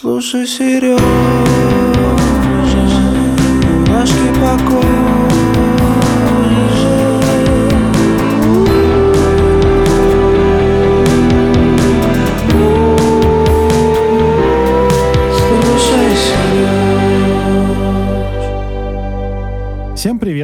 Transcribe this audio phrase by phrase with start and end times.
[0.00, 0.96] Слушай, Сережа,
[3.86, 5.09] ножки покой.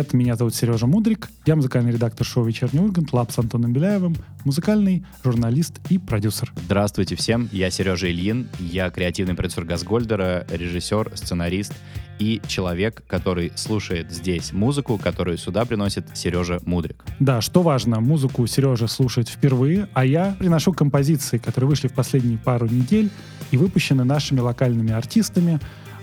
[0.07, 4.15] Привет, меня зовут Сережа Мудрик, я музыкальный редактор шоу «Вечерний Ургант», лаб с Антоном Беляевым,
[4.45, 6.53] музыкальный журналист и продюсер.
[6.67, 11.73] Здравствуйте всем, я Сережа Ильин, я креативный продюсер Газгольдера, режиссер, сценарист
[12.19, 17.05] и человек, который слушает здесь музыку, которую сюда приносит Сережа Мудрик.
[17.19, 22.39] Да, что важно, музыку Сережа слушает впервые, а я приношу композиции, которые вышли в последние
[22.39, 23.11] пару недель
[23.51, 25.59] и выпущены нашими локальными артистами.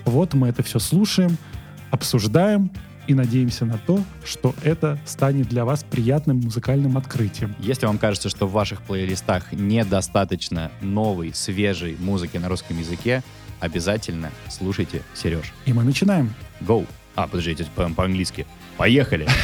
[0.05, 1.37] Вот мы это все слушаем,
[1.91, 2.71] обсуждаем
[3.07, 7.55] и надеемся на то, что это станет для вас приятным музыкальным открытием.
[7.59, 13.23] Если вам кажется, что в ваших плейлистах недостаточно новой, свежей музыки на русском языке,
[13.59, 15.53] обязательно слушайте Сереж.
[15.65, 16.33] И мы начинаем.
[16.61, 16.85] Go!
[17.15, 18.45] А, подождите, по- по-английски.
[18.77, 19.27] Поехали!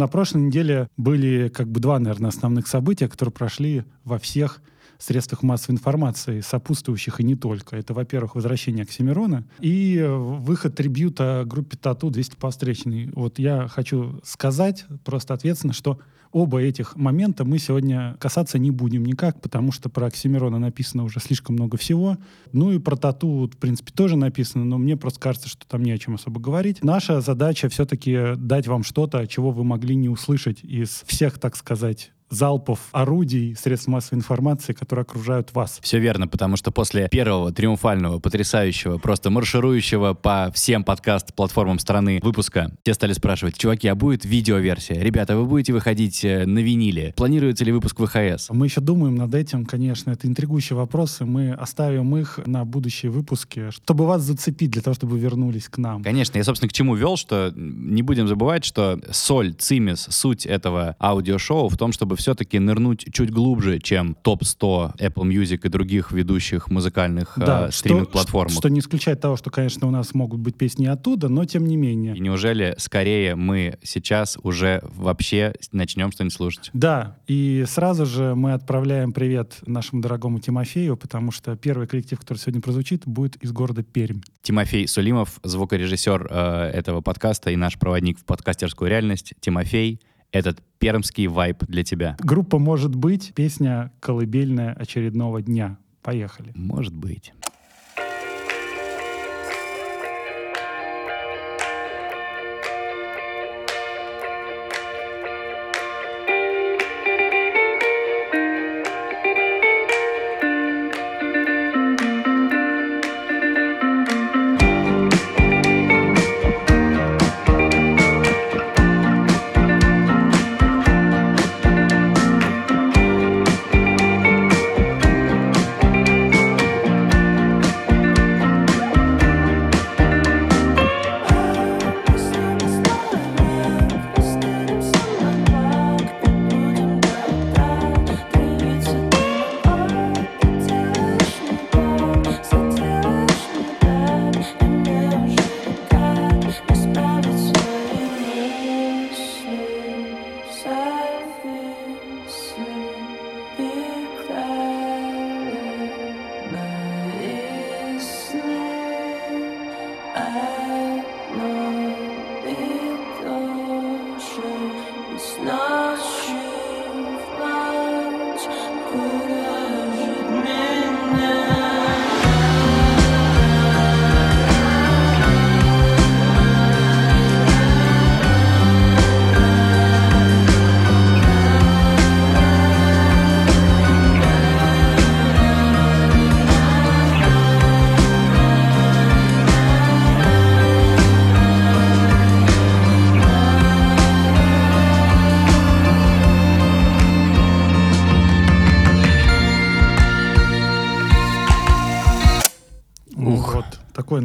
[0.00, 4.62] На прошлой неделе были как бы два, наверное, основных события, которые прошли во всех
[4.96, 7.76] средствах массовой информации, сопутствующих и не только.
[7.76, 13.10] Это, во-первых, возвращение Оксимирона и выход трибюта группе Тату 200 по встречной.
[13.12, 15.98] Вот я хочу сказать просто ответственно, что
[16.32, 21.20] оба этих момента мы сегодня касаться не будем никак, потому что про Оксимирона написано уже
[21.20, 22.18] слишком много всего.
[22.52, 25.92] Ну и про Тату, в принципе, тоже написано, но мне просто кажется, что там не
[25.92, 26.82] о чем особо говорить.
[26.82, 32.12] Наша задача все-таки дать вам что-то, чего вы могли не услышать из всех, так сказать,
[32.30, 35.78] залпов орудий, средств массовой информации, которые окружают вас.
[35.82, 42.70] Все верно, потому что после первого триумфального, потрясающего, просто марширующего по всем подкаст-платформам страны выпуска,
[42.82, 45.00] все стали спрашивать, чуваки, а будет видеоверсия?
[45.00, 47.12] Ребята, вы будете выходить э, на виниле?
[47.16, 48.50] Планируется ли выпуск ВХС?
[48.50, 51.24] Мы еще думаем над этим, конечно, это интригующие вопросы.
[51.24, 56.02] Мы оставим их на будущие выпуски, чтобы вас зацепить, для того, чтобы вернулись к нам.
[56.02, 60.94] Конечно, я, собственно, к чему вел, что не будем забывать, что соль, цимис, суть этого
[61.00, 66.70] аудиошоу в том, чтобы все-таки нырнуть чуть глубже, чем топ-100 Apple Music и других ведущих
[66.70, 68.50] музыкальных э, что, стриминг-платформ.
[68.50, 71.76] что не исключает того, что, конечно, у нас могут быть песни оттуда, но тем не
[71.76, 72.16] менее.
[72.16, 76.70] И неужели скорее мы сейчас уже вообще начнем что-нибудь слушать?
[76.72, 82.38] Да, и сразу же мы отправляем привет нашему дорогому Тимофею, потому что первый коллектив, который
[82.38, 84.20] сегодня прозвучит, будет из города Пермь.
[84.42, 89.32] Тимофей Сулимов, звукорежиссер э, этого подкаста и наш проводник в подкастерскую реальность.
[89.40, 90.00] Тимофей,
[90.32, 92.16] этот пермский вайб для тебя.
[92.20, 95.78] Группа «Может быть», песня «Колыбельная очередного дня».
[96.02, 96.52] Поехали.
[96.54, 97.32] Может быть.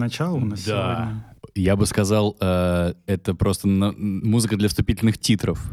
[0.05, 1.25] Начало у нас сегодня.
[1.53, 5.71] Я бы сказал, э, это просто на- музыка для вступительных титров.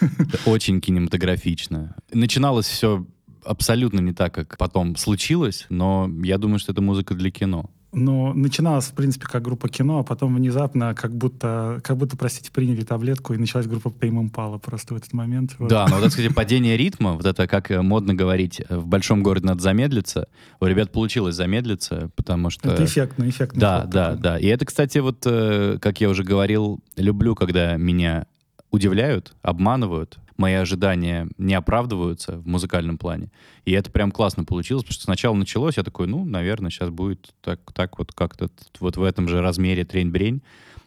[0.46, 1.94] Очень кинематографично.
[2.12, 3.06] Начиналось все
[3.44, 7.70] абсолютно не так, как потом случилось, но я думаю, что это музыка для кино.
[7.92, 12.50] Ну, начиналось, в принципе, как группа кино, а потом внезапно, как будто, как будто, простите,
[12.52, 15.54] приняли таблетку, и началась группа Tame Impala просто в этот момент.
[15.58, 15.70] Вот.
[15.70, 19.22] Да, но вот это, кстати, падение ритма, вот это, как модно говорить, э, в большом
[19.22, 20.28] городе надо замедлиться.
[20.60, 22.70] У ребят получилось замедлиться, потому что...
[22.70, 23.58] Это эффектно, эффектно.
[23.58, 24.38] Да, да, да.
[24.38, 28.26] И это, кстати, вот, э, как я уже говорил, люблю, когда меня
[28.70, 33.30] удивляют, обманывают, мои ожидания не оправдываются в музыкальном плане.
[33.64, 37.34] И это прям классно получилось, потому что сначала началось, я такой, ну, наверное, сейчас будет
[37.42, 38.48] так, так вот как-то
[38.80, 40.42] вот в этом же размере трень-брень.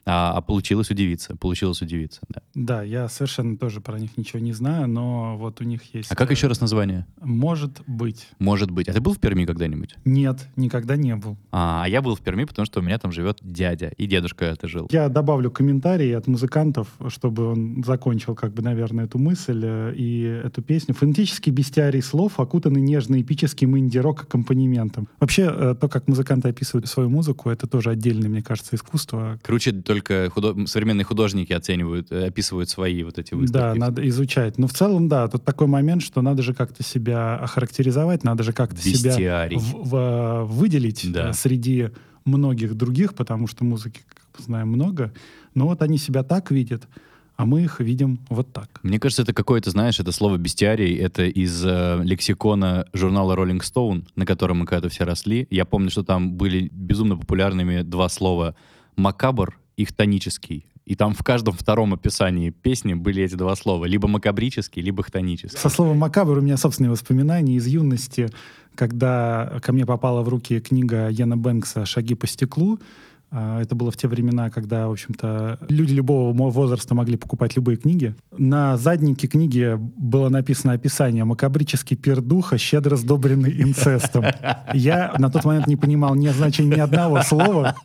[0.05, 2.41] А, а получилось удивиться, получилось удивиться, да.
[2.55, 6.11] Да, я совершенно тоже про них ничего не знаю, но вот у них есть...
[6.11, 7.05] А как э, еще раз название?
[7.21, 8.27] Может быть.
[8.39, 8.89] Может быть.
[8.89, 9.95] А ты был в Перми когда-нибудь?
[10.05, 11.37] Нет, никогда не был.
[11.51, 14.45] А, а я был в Перми, потому что у меня там живет дядя, и дедушка
[14.45, 14.87] это жил.
[14.91, 20.23] Я добавлю комментарии от музыкантов, чтобы он закончил, как бы, наверное, эту мысль э, и
[20.23, 20.95] эту песню.
[20.95, 25.07] Фонетический бестиарий слов, окутанный нежно-эпическим инди-рок аккомпанементом.
[25.19, 29.39] Вообще, э, то, как музыканты описывают свою музыку, это тоже отдельное, мне кажется, искусство.
[29.43, 33.77] Круче только худо- современные художники оценивают, э, описывают свои вот эти Да, выставки.
[33.79, 34.57] надо изучать.
[34.57, 38.53] Но в целом, да, тут такой момент, что надо же как-то себя охарактеризовать, надо же
[38.53, 41.29] как-то себя в- в- выделить Да.
[41.29, 41.89] э, среди
[42.25, 45.11] многих других, потому что музыки, как мы знаем, много.
[45.55, 46.87] Но вот они себя так видят,
[47.35, 48.79] а мы их видим вот так.
[48.83, 54.05] Мне кажется, это какое-то, знаешь, это слово бестиарий, это из э, лексикона журнала Rolling Stone,
[54.15, 55.47] на котором мы когда-то все росли.
[55.49, 58.53] Я помню, что там были безумно популярными два слова
[58.95, 60.65] макабр и хтонический.
[60.85, 63.85] И там в каждом втором описании песни были эти два слова.
[63.85, 65.57] Либо макабрический, либо хтонический.
[65.57, 68.29] Со словом «макабр» у меня собственные воспоминания из юности,
[68.75, 72.79] когда ко мне попала в руки книга Яна Бэнкса «Шаги по стеклу».
[73.31, 77.77] А, Это было в те времена, когда, в общем-то, люди любого возраста могли покупать любые
[77.77, 78.13] книги.
[78.37, 84.25] На заднике книги было написано описание «Макабрический пир духа, щедро сдобренный инцестом».
[84.73, 87.75] Я на тот момент не понимал ни значения ни одного слова.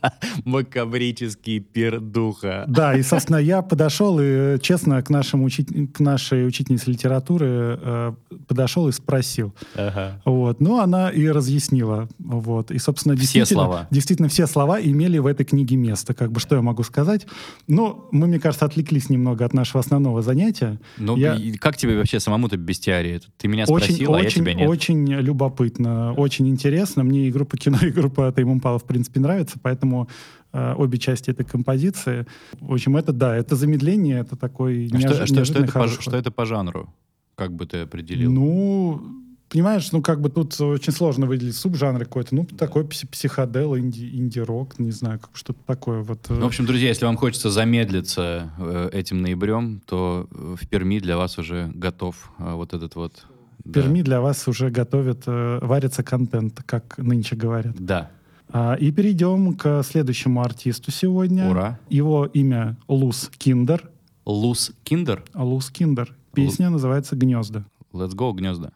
[0.44, 2.64] Макабрический пир духа.
[2.66, 7.46] Да, и, собственно, я подошел и, честно, к, нашему учи- к нашей учительнице литературы
[7.80, 8.12] э,
[8.48, 9.54] подошел и спросил.
[9.74, 10.20] Ага.
[10.24, 10.60] Вот.
[10.60, 12.08] Ну, она и разъяснила.
[12.18, 12.70] Вот.
[12.70, 13.86] И, собственно, Все действительно, слова.
[13.90, 16.14] действительно все слова имели в этой книге место.
[16.14, 17.26] Как бы, что я могу сказать?
[17.68, 20.78] Ну, мы, мне кажется, отвлеклись немного от нашего основного занятия.
[20.98, 23.20] Ну, Я- как тебе вообще самому-то бестиарий?
[23.38, 24.68] Ты меня Очень, спросил, а я очень, тебя нет.
[24.68, 27.04] очень любопытно, очень интересно.
[27.04, 30.08] Мне и группа кино, и группа Тайм Импала, в принципе, нравится, поэтому
[30.52, 32.24] э, обе части этой композиции.
[32.60, 35.72] В общем, это да, это замедление, это такой А неож- что, что- что неожиданный это
[35.78, 36.88] по, что это по жанру?
[37.34, 38.32] Как бы ты определил?
[38.32, 39.02] Ну,
[39.48, 42.34] понимаешь, ну как бы тут очень сложно выделить субжанр какой-то.
[42.34, 46.02] Ну, такой пси- психодел, инди- инди-рок, не знаю, как что-то такое.
[46.02, 50.56] Вот, э, Ну, в общем, друзья, если вам хочется замедлиться э, этим ноябрем, то э,
[50.60, 53.24] в Перми для вас уже готов э, вот этот вот...
[53.64, 53.80] в да.
[53.82, 57.76] Перми для вас уже готовят, э, варится контент, как нынче говорят.
[57.78, 58.10] Да.
[58.48, 61.48] А, и перейдем к следующему артисту сегодня.
[61.50, 61.80] Ура.
[61.88, 63.90] Его имя Лус Киндер.
[64.24, 65.24] Лус Киндер.
[65.34, 66.14] Лус Киндер.
[66.32, 67.64] Песня называется «Гнезда».
[67.92, 68.72] Let's go, гнезда.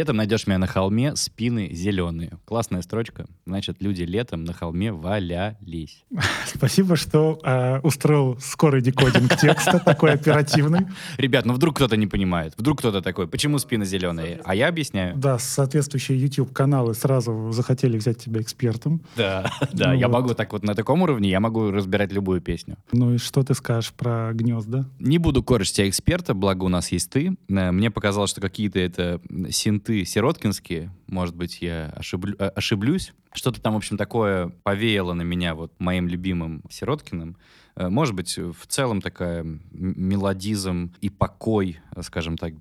[0.00, 2.38] Летом найдешь меня на холме, спины зеленые.
[2.46, 3.26] Классная строчка.
[3.44, 6.06] Значит, люди летом на холме валялись.
[6.46, 10.86] Спасибо, что э, устроил скорый декодинг текста, такой оперативный.
[11.18, 12.54] Ребят, ну вдруг кто-то не понимает.
[12.56, 14.40] Вдруг кто-то такой, почему спины зеленые?
[14.42, 15.18] А я объясняю.
[15.18, 19.02] Да, соответствующие YouTube-каналы сразу захотели взять тебя экспертом.
[19.16, 22.78] Да, да, я могу так вот на таком уровне, я могу разбирать любую песню.
[22.92, 24.88] Ну и что ты скажешь про гнезда?
[24.98, 27.36] Не буду корчить тебя эксперта, благо у нас есть ты.
[27.50, 29.50] Э, Мне показалось, что какие-то это м,
[29.90, 30.90] синты сироткинские.
[31.08, 33.12] Может быть, я ошиблю- э, ошиблюсь.
[33.32, 37.36] Что-то там, в общем, такое повеяло на меня вот моим любимым Сироткиным.
[37.76, 42.54] Э, Может быть, в целом такая мелодизм и покой, э, скажем так,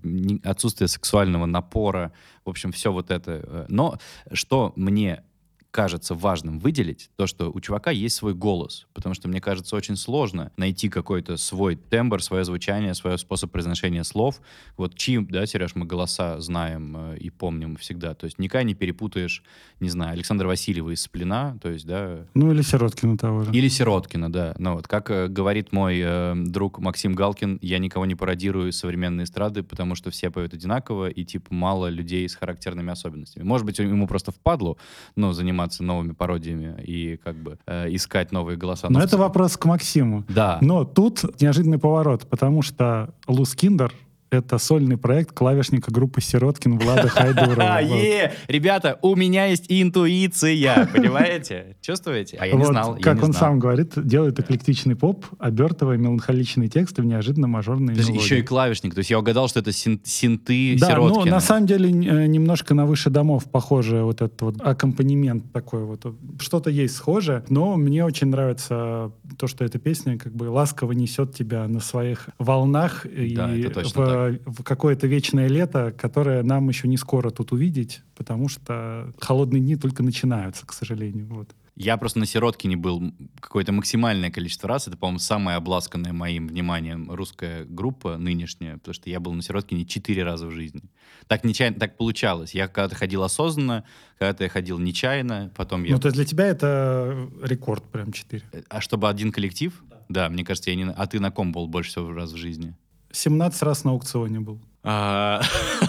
[0.43, 2.11] отсутствие сексуального напора.
[2.45, 3.65] В общем, все вот это.
[3.69, 3.97] Но
[4.33, 5.23] что мне
[5.71, 8.87] кажется важным выделить, то, что у чувака есть свой голос.
[8.93, 14.03] Потому что, мне кажется, очень сложно найти какой-то свой тембр, свое звучание, свой способ произношения
[14.03, 14.41] слов.
[14.77, 18.15] Вот чьи, да, Сереж, мы голоса знаем э, и помним всегда.
[18.15, 19.43] То есть никогда не перепутаешь,
[19.79, 23.51] не знаю, Александра Васильева из «Сплина», то есть, да, Ну или Сироткина того же.
[23.51, 24.55] или Сироткина, да.
[24.57, 28.79] Ну вот, как э, говорит мой э, друг Максим Галкин, я никого не пародирую из
[28.79, 33.43] современной эстрады, потому что все поют одинаково, и, типа, мало людей с характерными особенностями.
[33.43, 34.77] Может быть, ему просто впадло,
[35.15, 38.87] ну, заниматься новыми пародиями и, как бы, э, искать новые голоса.
[38.89, 40.23] Но в это вопрос к Максиму.
[40.27, 40.57] Да.
[40.61, 43.93] Но тут неожиданный поворот, потому что Лус Киндер—
[44.31, 47.79] это сольный проект клавишника группы Сироткин Влада Хайдурова.
[47.81, 48.33] Е!
[48.47, 51.75] Ребята, у меня есть интуиция, понимаете?
[51.81, 52.37] Чувствуете?
[52.39, 57.05] А я не знал, как он сам говорит, делает эклектичный поп, обертывая меланхоличные тексты в
[57.05, 58.13] неожиданно мажорные мелодии.
[58.15, 58.93] еще и клавишник.
[58.93, 62.73] То есть я угадал, что это син- синты Да, ну на самом деле э, немножко
[62.73, 66.05] на выше домов похоже вот этот вот аккомпанемент такой вот.
[66.39, 71.33] Что-то есть схожее, но мне очень нравится то, что эта песня как бы ласково несет
[71.35, 76.67] тебя на своих волнах и Да, это точно в, в какое-то вечное лето, которое нам
[76.69, 81.27] еще не скоро тут увидеть, потому что холодные дни только начинаются, к сожалению.
[81.27, 81.55] Вот.
[81.75, 84.89] Я просто на Сироткине был м- какое-то максимальное количество раз.
[84.89, 89.85] Это, по-моему, самая обласканная моим вниманием русская группа нынешняя, потому что я был на Сироткине
[89.85, 90.81] четыре раза в жизни.
[91.27, 92.53] Так нечаянно, так получалось.
[92.53, 93.85] Я когда-то ходил осознанно,
[94.17, 95.93] когда-то я ходил нечаянно, потом я...
[95.93, 98.43] Ну, то есть для тебя это рекорд прям 4.
[98.67, 99.81] А чтобы один коллектив?
[100.09, 100.27] Да.
[100.27, 100.83] мне кажется, я не...
[100.83, 102.75] А ты на ком был больше всего раз в жизни?
[103.11, 104.59] 17 раз на аукционе был.
[104.83, 105.41] А,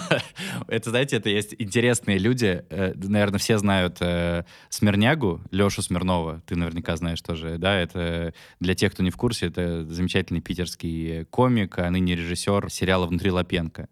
[0.67, 2.63] Это, знаете, это есть интересные люди.
[2.69, 6.41] Э, Наверное, все знают э, Смирнягу, Лешу Смирнова.
[6.45, 7.79] Ты наверняка знаешь тоже, да?
[7.79, 13.05] Это для тех, кто не в курсе, это замечательный питерский комик, а ныне режиссер сериала
[13.07, 13.87] «Внутри Лапенко».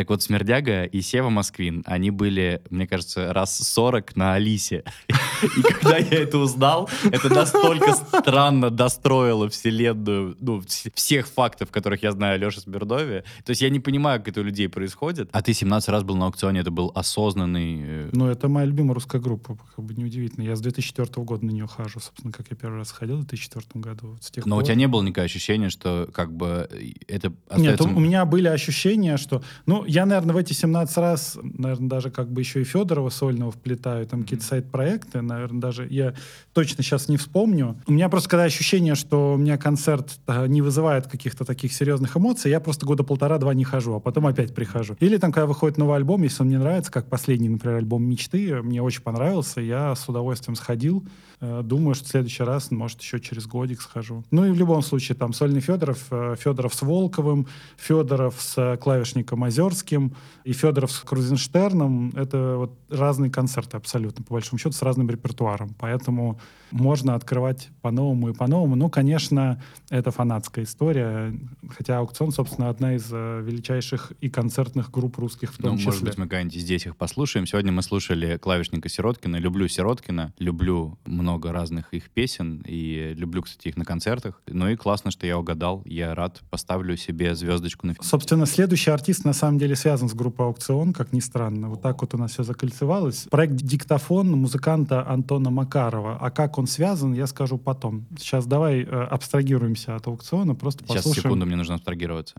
[0.00, 4.82] Так вот, Смердяга и Сева Москвин, они были, мне кажется, раз 40 на Алисе.
[5.58, 12.02] И когда я это узнал, это настолько странно достроило вселенную, ну, вс- всех фактов, которых
[12.02, 13.24] я знаю о Леше Смирнове.
[13.44, 15.28] То есть я не понимаю, как это у людей происходит.
[15.32, 17.80] А ты 17 раз был на аукционе, это был осознанный...
[17.82, 20.44] э, Ну, это моя любимая русская группа, как бы неудивительно.
[20.44, 23.66] Я с 2004 года на нее хожу, собственно, как я первый раз ходил в 2004
[23.74, 24.12] году.
[24.12, 26.92] Вот с тех Но у пор- тебя не было никакого ощущения, что как бы э,
[27.06, 27.84] это Нет, остается...
[27.88, 29.42] у у меня были ощущения, что...
[29.66, 33.50] Ну, я, наверное, в эти 17 раз, наверное, даже как бы еще и Федорова сольного
[33.50, 36.14] вплетаю, там какие-то сайт-проекты, наверное, даже я
[36.52, 37.76] точно сейчас не вспомню.
[37.88, 42.16] У меня просто когда ощущение, что у меня концерт э, не вызывает каких-то таких серьезных
[42.16, 44.96] эмоций, я просто года полтора-два не хожу, а потом опять прихожу.
[45.00, 48.62] Или там, когда выходит новый альбом, если он мне нравится, как последний, например, альбом «Мечты»,
[48.62, 51.04] мне очень понравился, я с удовольствием сходил.
[51.40, 54.24] Э, Думаю, что в следующий раз, может, еще через годик схожу.
[54.30, 58.76] Ну и в любом случае, там сольный Федоров, э, Федоров с Волковым, Федоров с э,
[58.76, 62.10] клавишником Озерским и Федоров с Крузенштерном.
[62.14, 65.74] Это вот разные концерты абсолютно, по большому счету, с разным репертуаром.
[65.78, 66.38] Поэтому
[66.70, 68.76] можно открывать по-новому и по-новому.
[68.76, 71.34] Ну, конечно, это фанатская история.
[71.70, 75.90] Хотя аукцион, собственно, одна из величайших и концертных групп русских в том Ну, числе.
[75.90, 77.46] может быть, мы когда-нибудь здесь их послушаем.
[77.46, 79.36] Сегодня мы слушали клавишника Сироткина.
[79.36, 84.42] Люблю Сироткина, люблю много разных их песен и люблю, кстати, их на концертах.
[84.46, 85.82] Ну и классно, что я угадал.
[85.84, 86.40] Я рад.
[86.50, 87.94] Поставлю себе звездочку на...
[88.00, 91.68] Собственно, следующий артист на самом деле связан с группой «Аукцион», как ни странно.
[91.68, 93.26] Вот так вот у нас все закольцевалось.
[93.30, 96.18] Проект «Диктофон» музыканта Антона Макарова.
[96.20, 98.06] А как он связан, я скажу потом.
[98.18, 101.22] Сейчас давай э, абстрагируемся от «Аукциона», просто Сейчас, послушаем.
[101.24, 102.34] секунду, мне нужно абстрагироваться.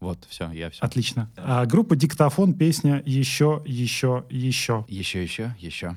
[0.00, 0.84] Вот, все, я все.
[0.84, 1.30] Отлично.
[1.36, 4.84] А, группа «Диктофон», песня «Еще, еще, еще».
[4.88, 5.96] Еще, еще, еще.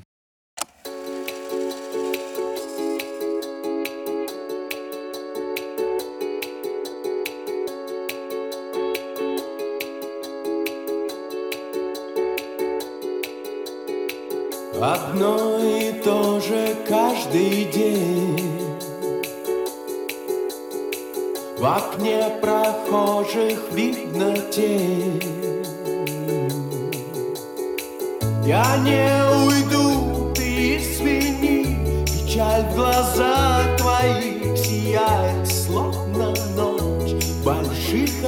[14.81, 18.39] Одно и то же каждый день.
[21.57, 25.21] В окне прохожих видно тень.
[28.45, 29.11] Я не
[29.45, 38.18] уйду, ты извини Печаль в глазах твоих Сияет, словно ночь больших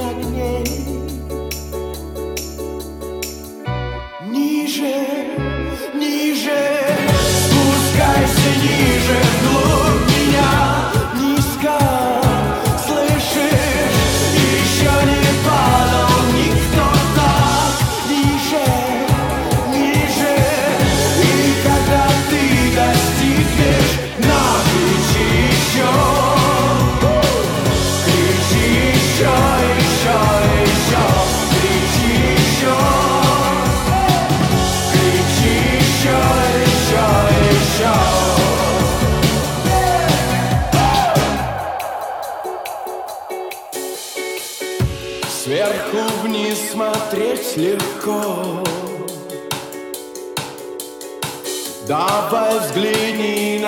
[52.32, 53.58] Давай взгляни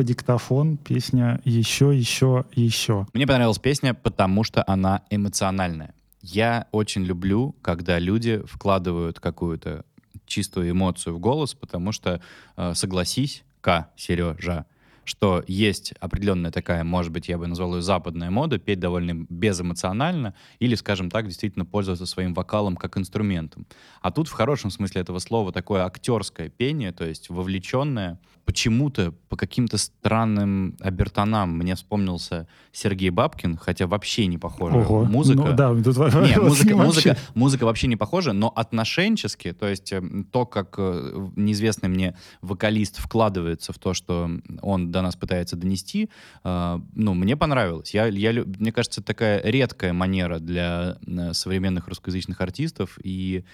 [0.00, 3.06] группа «Диктофон», песня «Еще, еще, еще».
[3.12, 5.94] Мне понравилась песня, потому что она эмоциональная.
[6.22, 9.84] Я очень люблю, когда люди вкладывают какую-то
[10.26, 12.20] чистую эмоцию в голос, потому что,
[12.56, 14.64] э, согласись, К, Сережа,
[15.04, 20.34] что есть определенная такая, может быть, я бы назвал ее западная мода, петь довольно безэмоционально
[20.60, 23.66] или, скажем так, действительно пользоваться своим вокалом как инструментом.
[24.00, 28.18] А тут в хорошем смысле этого слова такое актерское пение, то есть вовлеченное.
[28.50, 34.78] Почему-то по каким-то странным обертонам мне вспомнился Сергей Бабкин, хотя вообще не похоже.
[34.78, 35.04] Ого.
[35.04, 35.40] Музыка.
[35.40, 39.92] Ну, да, тут Не, музыка, музыка, вообще- музыка вообще не похожа, но отношенчески, то есть
[39.92, 44.28] э, то, как э, неизвестный мне вокалист вкладывается в то, что
[44.62, 46.10] он до нас пытается донести,
[46.42, 47.94] э, ну, мне понравилось.
[47.94, 53.44] Я, я, мне кажется, такая редкая манера для э, современных русскоязычных артистов, и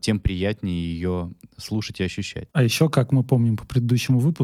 [0.00, 2.48] тем приятнее ее слушать и ощущать.
[2.52, 4.37] А еще, как мы помним по предыдущему выпуску,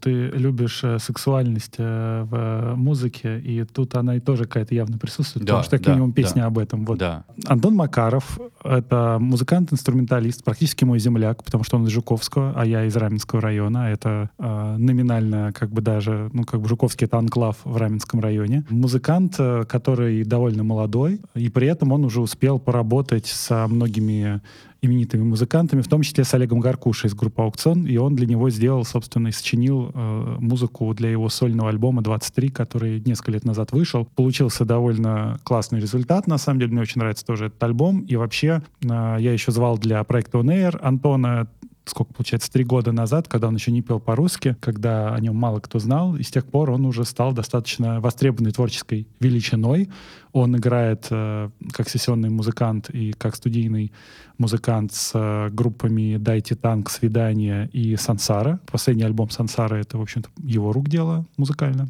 [0.00, 4.98] ты любишь э, сексуальность э, в э, музыке, и тут она и тоже какая-то явно
[4.98, 6.46] присутствует, Да, потому что как да, минимум песня да.
[6.46, 6.84] об этом.
[6.84, 6.98] Вот.
[6.98, 7.24] Да.
[7.46, 12.96] Антон Макаров— это музыкант-инструменталист, практически мой земляк, потому что он из Жуковского, а я из
[12.96, 13.90] Раменского района.
[13.90, 18.64] Это э, номинально как бы даже, ну как бы Жуковский— это анклав в Раменском районе.
[18.68, 19.36] Музыкант,
[19.68, 24.40] который довольно молодой, и при этом он уже успел поработать со многими
[24.82, 28.50] именитыми музыкантами, в том числе с Олегом Гаркушей из группы «Аукцион», и он для него
[28.50, 33.72] сделал, собственно, и сочинил э, музыку для его сольного альбома «23», который несколько лет назад
[33.72, 34.06] вышел.
[34.16, 38.62] Получился довольно классный результат, на самом деле, мне очень нравится тоже этот альбом, и вообще
[38.82, 41.48] э, я еще звал для проекта On Air Антона
[41.90, 45.60] сколько получается, три года назад, когда он еще не пел по-русски, когда о нем мало
[45.60, 49.90] кто знал, и с тех пор он уже стал достаточно востребованной творческой величиной.
[50.32, 53.92] Он играет э, как сессионный музыкант и как студийный
[54.38, 58.60] музыкант с э, группами «Дайте танк», «Свидание» и «Сансара».
[58.70, 61.88] Последний альбом «Сансара»— это, в общем-то, его рук дело музыкально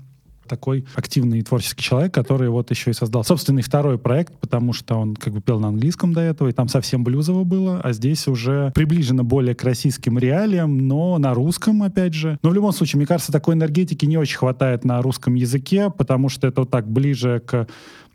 [0.51, 5.15] такой активный творческий человек, который вот еще и создал собственный второй проект, потому что он
[5.15, 8.73] как бы пел на английском до этого, и там совсем блюзово было, а здесь уже
[8.75, 12.39] приближено более к российским реалиям, но на русском, опять же.
[12.43, 16.29] Но в любом случае, мне кажется, такой энергетики не очень хватает на русском языке, потому
[16.29, 17.69] что это вот так ближе к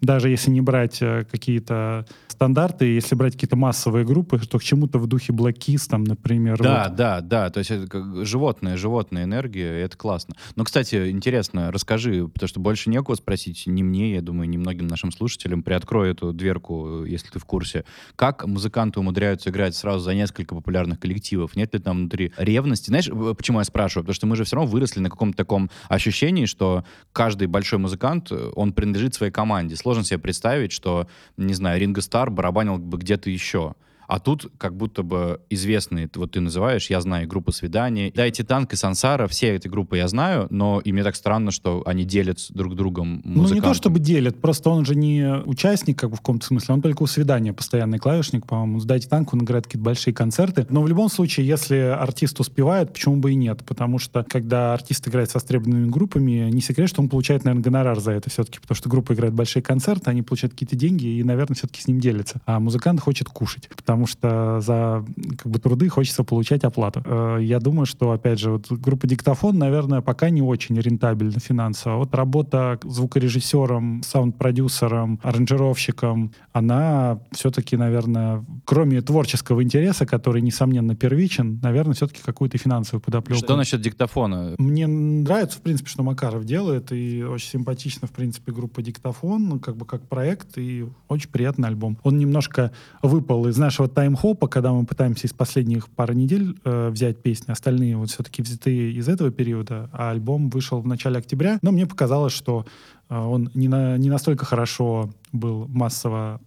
[0.06, 5.00] даже если не брать э, какие-то стандарты, если брать какие-то массовые группы, то к чему-то
[5.00, 6.62] в духе Black Keys, там, например.
[6.62, 6.96] Да, вот.
[6.96, 7.50] да, да.
[7.50, 10.36] То есть это как животная, животная энергия, это классно.
[10.56, 14.88] Но, кстати, интересно, расскажи, потому что больше некого спросить, не мне, я думаю, не многим
[14.88, 15.63] нашим слушателям.
[15.63, 17.86] Приоткрою эту дверку, если ты в курсе.
[18.15, 21.56] Как музыканты умудряются играть сразу за несколько популярных коллективов?
[21.56, 22.88] Нет ли там внутри ревности?
[22.88, 24.04] Знаешь, почему я спрашиваю?
[24.04, 28.32] Потому что мы же все равно выросли на каком-то таком ощущении, что каждый большой музыкант,
[28.32, 29.76] он принадлежит своей команде.
[29.76, 33.75] Сложно себе представить, что, не знаю, Ринго Стар барабанил бы где-то еще.
[34.08, 38.12] А тут как будто бы известные, вот ты называешь, я знаю группы свиданий.
[38.15, 41.84] Дайте танк и Сансара, все эти группы я знаю, но и мне так странно, что
[41.86, 46.10] они делят друг другом Ну, не то чтобы делят, просто он же не участник, как
[46.10, 48.80] бы в каком-то смысле, он только у свидания постоянный клавишник, по-моему.
[48.80, 50.65] С Дайте танк он играет какие-то большие концерты.
[50.70, 53.63] Но в любом случае, если артист успевает, почему бы и нет?
[53.65, 58.00] Потому что, когда артист играет со востребованными группами, не секрет, что он получает, наверное, гонорар
[58.00, 61.56] за это все-таки, потому что группа играет большие концерты, они получают какие-то деньги и, наверное,
[61.56, 62.41] все-таки с ним делятся.
[62.46, 65.05] А музыкант хочет кушать, потому что за
[65.38, 67.01] как бы, труды хочется получать оплату.
[67.05, 71.97] Э, Я думаю, что, опять же, вот группа «Диктофон», наверное, пока не очень рентабельна финансово.
[71.99, 81.93] Вот работа звукорежиссером, саунд-продюсером, аранжировщиком, она все-таки, наверное, кроме творческого интереса, который, несомненно, первичен, наверное,
[81.93, 83.39] все-таки какую-то финансовую подоплеку.
[83.39, 84.55] Что насчет диктофона?
[84.58, 89.77] Мне нравится, в принципе, что Макаров делает, и очень симпатично, в принципе, группа «Диктофон», как
[89.77, 91.97] бы как проект, и очень приятный альбом.
[92.03, 97.21] Он немножко выпал из нашего тайм-хопа, когда мы пытаемся из последних пары недель э, взять
[97.21, 101.71] песни, остальные вот все-таки взяты из этого периода, а альбом вышел в начале октября, но
[101.71, 102.65] мне показалось, что
[103.10, 106.39] э, он не, на, не настолько хорошо был массово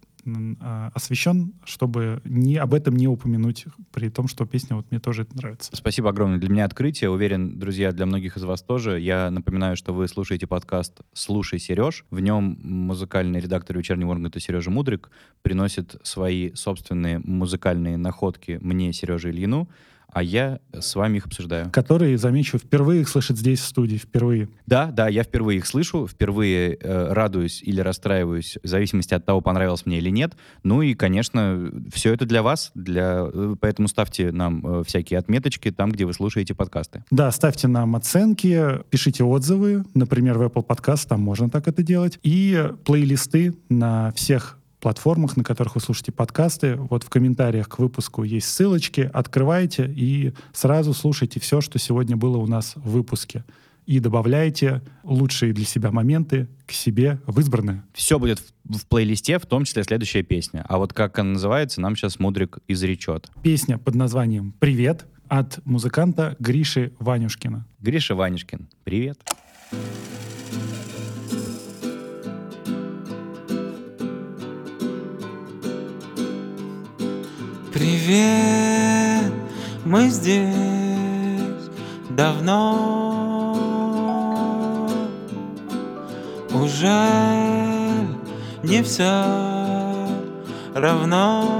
[0.93, 5.35] освещен, чтобы не, об этом не упомянуть, при том, что песня вот мне тоже это
[5.35, 5.71] нравится.
[5.75, 6.39] Спасибо огромное.
[6.39, 7.09] Для меня открытие.
[7.09, 8.99] Уверен, друзья, для многих из вас тоже.
[8.99, 12.05] Я напоминаю, что вы слушаете подкаст «Слушай, Сереж».
[12.09, 15.09] В нем музыкальный редактор вечернего Урганта Сережа Мудрик
[15.41, 19.69] приносит свои собственные музыкальные находки мне, Сереже Ильину,
[20.11, 21.69] а я с вами их обсуждаю.
[21.71, 24.49] Который, замечу, впервые их слышит здесь, в студии, впервые.
[24.65, 29.41] Да, да, я впервые их слышу, впервые э, радуюсь или расстраиваюсь, в зависимости от того,
[29.41, 30.33] понравилось мне или нет.
[30.63, 35.71] Ну и, конечно, все это для вас, для, э, поэтому ставьте нам э, всякие отметочки
[35.71, 37.03] там, где вы слушаете подкасты.
[37.11, 42.19] Да, ставьте нам оценки, пишите отзывы, например, в Apple Podcast, там можно так это делать,
[42.23, 46.75] и плейлисты на всех платформах, на которых вы слушаете подкасты.
[46.75, 49.09] Вот в комментариях к выпуску есть ссылочки.
[49.13, 53.43] Открывайте и сразу слушайте все, что сегодня было у нас в выпуске.
[53.85, 57.83] И добавляйте лучшие для себя моменты к себе в избранное.
[57.93, 60.63] Все будет в, в плейлисте, в том числе следующая песня.
[60.69, 63.31] А вот как она называется, нам сейчас Мудрик изречет.
[63.41, 67.65] Песня под названием «Привет» от музыканта Гриши Ванюшкина.
[67.79, 69.17] Гриша Ванюшкин, привет.
[69.71, 70.78] Привет,
[79.85, 80.53] мы здесь
[82.09, 82.99] давно.
[86.51, 86.99] Уже
[88.63, 89.23] не все
[90.73, 91.59] равно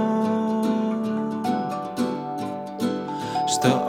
[3.47, 3.85] Что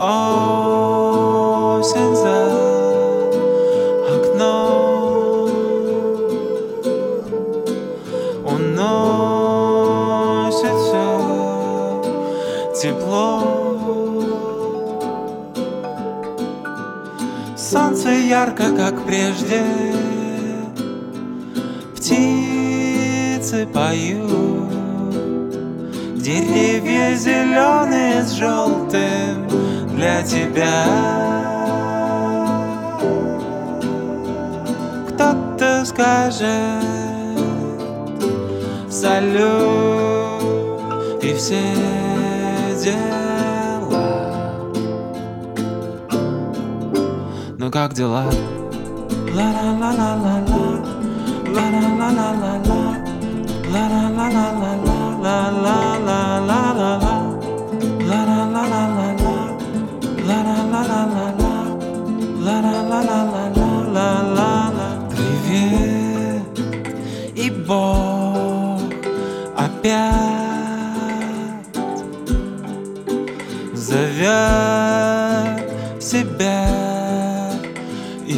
[18.40, 19.62] ярко, как прежде.
[21.94, 24.70] Птицы поют
[26.16, 29.48] Деревья зеленые с желтым
[29.94, 30.86] для тебя.
[35.08, 36.48] Кто-то скажет
[38.88, 40.42] салют
[41.22, 41.79] и все
[47.90, 48.24] как дела?
[49.34, 50.64] Ла-ла-ла-ла-ла-ла,
[51.54, 52.39] ла-ла-ла-ла-ла-ла,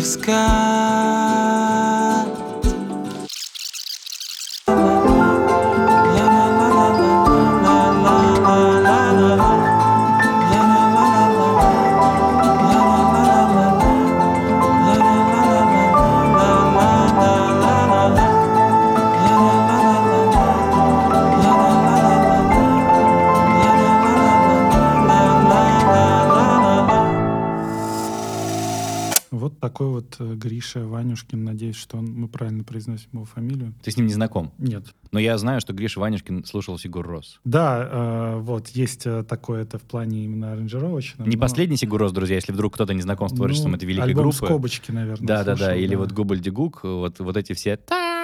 [0.03, 1.62] piscar.
[31.73, 33.73] Надеюсь, что он, мы правильно произносим его фамилию.
[33.83, 34.53] Ты с ним не знаком.
[34.59, 34.85] Нет.
[35.11, 37.41] Но я знаю, что Гриша Ванюшкин слушал Сигур Рос.
[37.45, 41.27] Да, э, вот есть э, такое это в плане именно аранжировочном.
[41.27, 43.87] Не но- последний Сигур Рос, друзья, если вдруг кто-то не знаком с творчеством ну, этой
[43.87, 44.47] великой альбом группы.
[44.47, 45.27] «Скобочки», наверное.
[45.27, 45.75] Да, да, да.
[45.75, 48.22] Или вот Губль Дегук, вот, вот эти все та-ба-ба,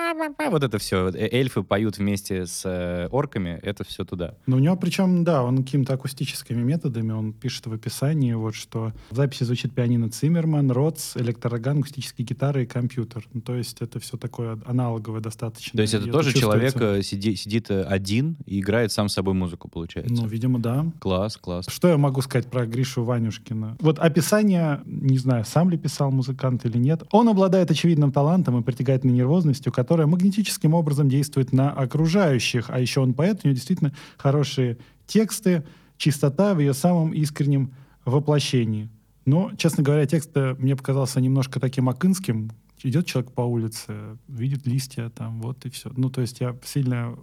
[0.51, 1.11] вот это все.
[1.15, 4.35] Эльфы поют вместе с э, орками, это все туда.
[4.47, 8.93] Но у него причем, да, он какими-то акустическими методами, он пишет в описании, вот что
[9.11, 13.27] в записи звучит пианино Циммерман, Ротс, электророган, акустические гитары и компьютер.
[13.33, 15.77] Ну, то есть это все такое аналоговое достаточно.
[15.77, 16.99] То есть это и тоже человек чувствуется.
[16.99, 20.15] э, сиди- сидит э, один и играет сам с собой музыку, получается.
[20.15, 20.87] Ну, видимо, да.
[21.01, 21.67] Класс, класс.
[21.69, 23.77] Что я могу сказать про Гришу Ванюшкина?
[23.81, 27.03] Вот описание, не знаю, сам ли писал музыкант или нет.
[27.11, 32.71] Он обладает очевидным талантом и притягательной нервозностью, которая магнетическим образом действует на окружающих.
[32.71, 35.65] А еще он поэт, у него действительно хорошие тексты,
[35.97, 37.73] чистота в ее самом искреннем
[38.05, 38.89] воплощении.
[39.25, 42.53] Но, честно говоря, текст э, мне показался немножко таким акынским.
[42.85, 45.91] Идет человек по улице, видит листья, там, вот и все.
[45.97, 47.19] Ну, то есть я сильно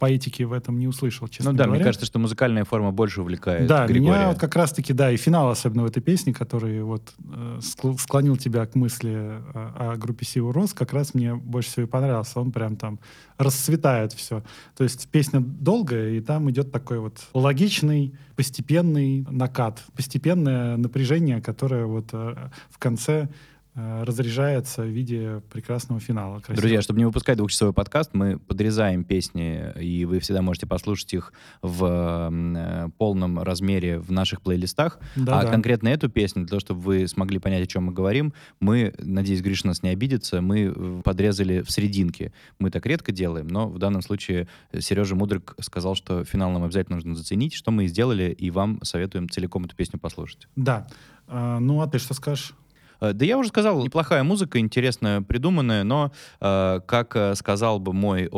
[0.00, 1.76] поэтики в этом не услышал, честно ну да, говоря.
[1.78, 4.16] мне кажется, что музыкальная форма больше увлекает Да, Григория.
[4.16, 7.96] меня вот как раз-таки, да, и финал особенно в этой песне, который вот э, скл-
[7.98, 9.10] склонил тебя к мысли
[9.54, 12.40] о, о группе Сиу Рос, как раз мне больше всего и понравился.
[12.40, 12.98] Он прям там
[13.38, 14.42] расцветает все.
[14.76, 21.86] То есть песня долгая, и там идет такой вот логичный, постепенный накат, постепенное напряжение, которое
[21.86, 22.34] вот э,
[22.70, 23.28] в конце
[23.74, 26.40] разряжается в виде прекрасного финала.
[26.40, 26.60] красивого.
[26.60, 31.32] Друзья, чтобы не выпускать двухчасовой подкаст, мы подрезаем песни, и вы всегда можете послушать их
[31.62, 34.98] в э, полном размере в наших плейлистах.
[35.14, 35.40] Да-да.
[35.40, 38.92] А конкретно эту песню, для того, чтобы вы смогли понять, о чем мы говорим, мы,
[38.98, 42.32] надеюсь, Гриша нас не обидится, мы э, подрезали в серединке.
[42.58, 46.96] Мы так редко делаем, но в данном случае Сережа Мудрик сказал, что финал нам обязательно
[46.96, 50.48] нужно заценить, что мы и сделали, и вам советуем целиком эту песню послушать.
[50.56, 50.88] Да.
[51.28, 52.54] А, ну, а ты что скажешь?
[53.00, 57.92] Э, Да я уже сказал, неплохая музыка, интересная, придуманная, но, э, как э, сказал бы
[57.92, 58.28] мой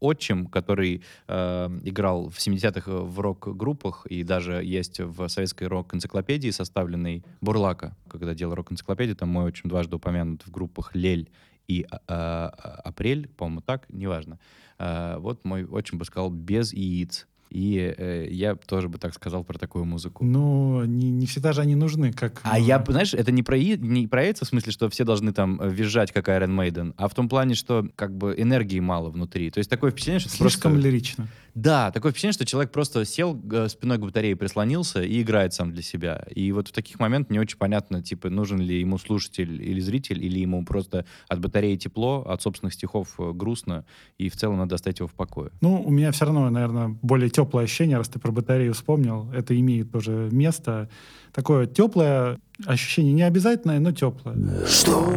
[0.00, 7.96] отчим, который играл в 70-х в рок-группах и даже есть в советской рок-энциклопедии, составленной Бурлака,
[8.08, 11.30] когда делал рок-энциклопедию, там мой отчим дважды упомянут в группах «Лель»
[11.68, 14.38] и э, «Апрель», по-моему, так, неважно.
[14.78, 17.28] Э, вот мой отчим бы сказал «без яиц».
[17.50, 20.24] И э, я тоже бы так сказал про такую музыку.
[20.24, 22.40] Ну, не, не всегда же они нужны, как...
[22.44, 25.32] А ну, я, знаешь, это не про, не про яйца, в смысле, что все должны
[25.32, 29.10] там э, визжать, как Iron Maiden, а в том плане, что как бы энергии мало
[29.10, 29.50] внутри.
[29.50, 30.88] То есть такое впечатление, что Слишком просто...
[30.88, 31.28] лирично.
[31.54, 33.34] Да, такое впечатление, что человек просто сел
[33.68, 36.24] спиной к батарее, прислонился и играет сам для себя.
[36.34, 40.24] И вот в таких моментах не очень понятно, типа, нужен ли ему слушатель или зритель,
[40.24, 43.84] или ему просто от батареи тепло, от собственных стихов э, грустно,
[44.18, 45.50] и в целом надо оставить его в покое.
[45.60, 49.30] Ну, у меня все равно, наверное, более теплое ощущение, раз ты про батарею вспомнил.
[49.32, 50.88] Это имеет тоже место.
[51.32, 54.36] Такое теплое ощущение, не обязательное, но теплое.
[54.66, 55.14] Что?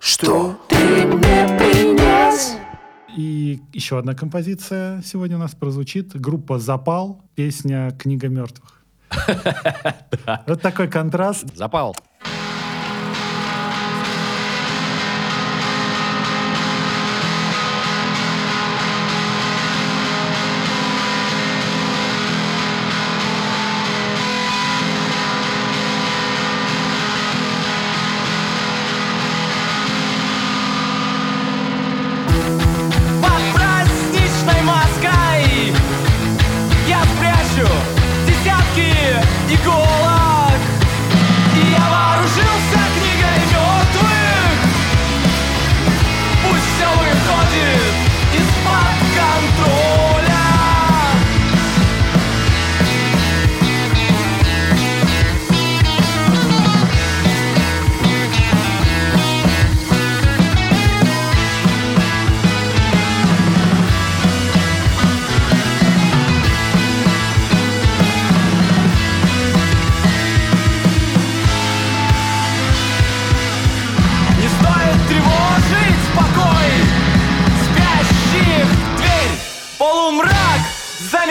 [0.00, 2.56] Что ты мне принес?
[3.16, 6.14] И еще одна композиция сегодня у нас прозвучит.
[6.14, 8.84] Группа «Запал», песня «Книга мертвых».
[10.46, 11.56] Вот такой контраст.
[11.56, 11.96] Запал!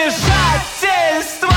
[0.10, 1.49] Замешательство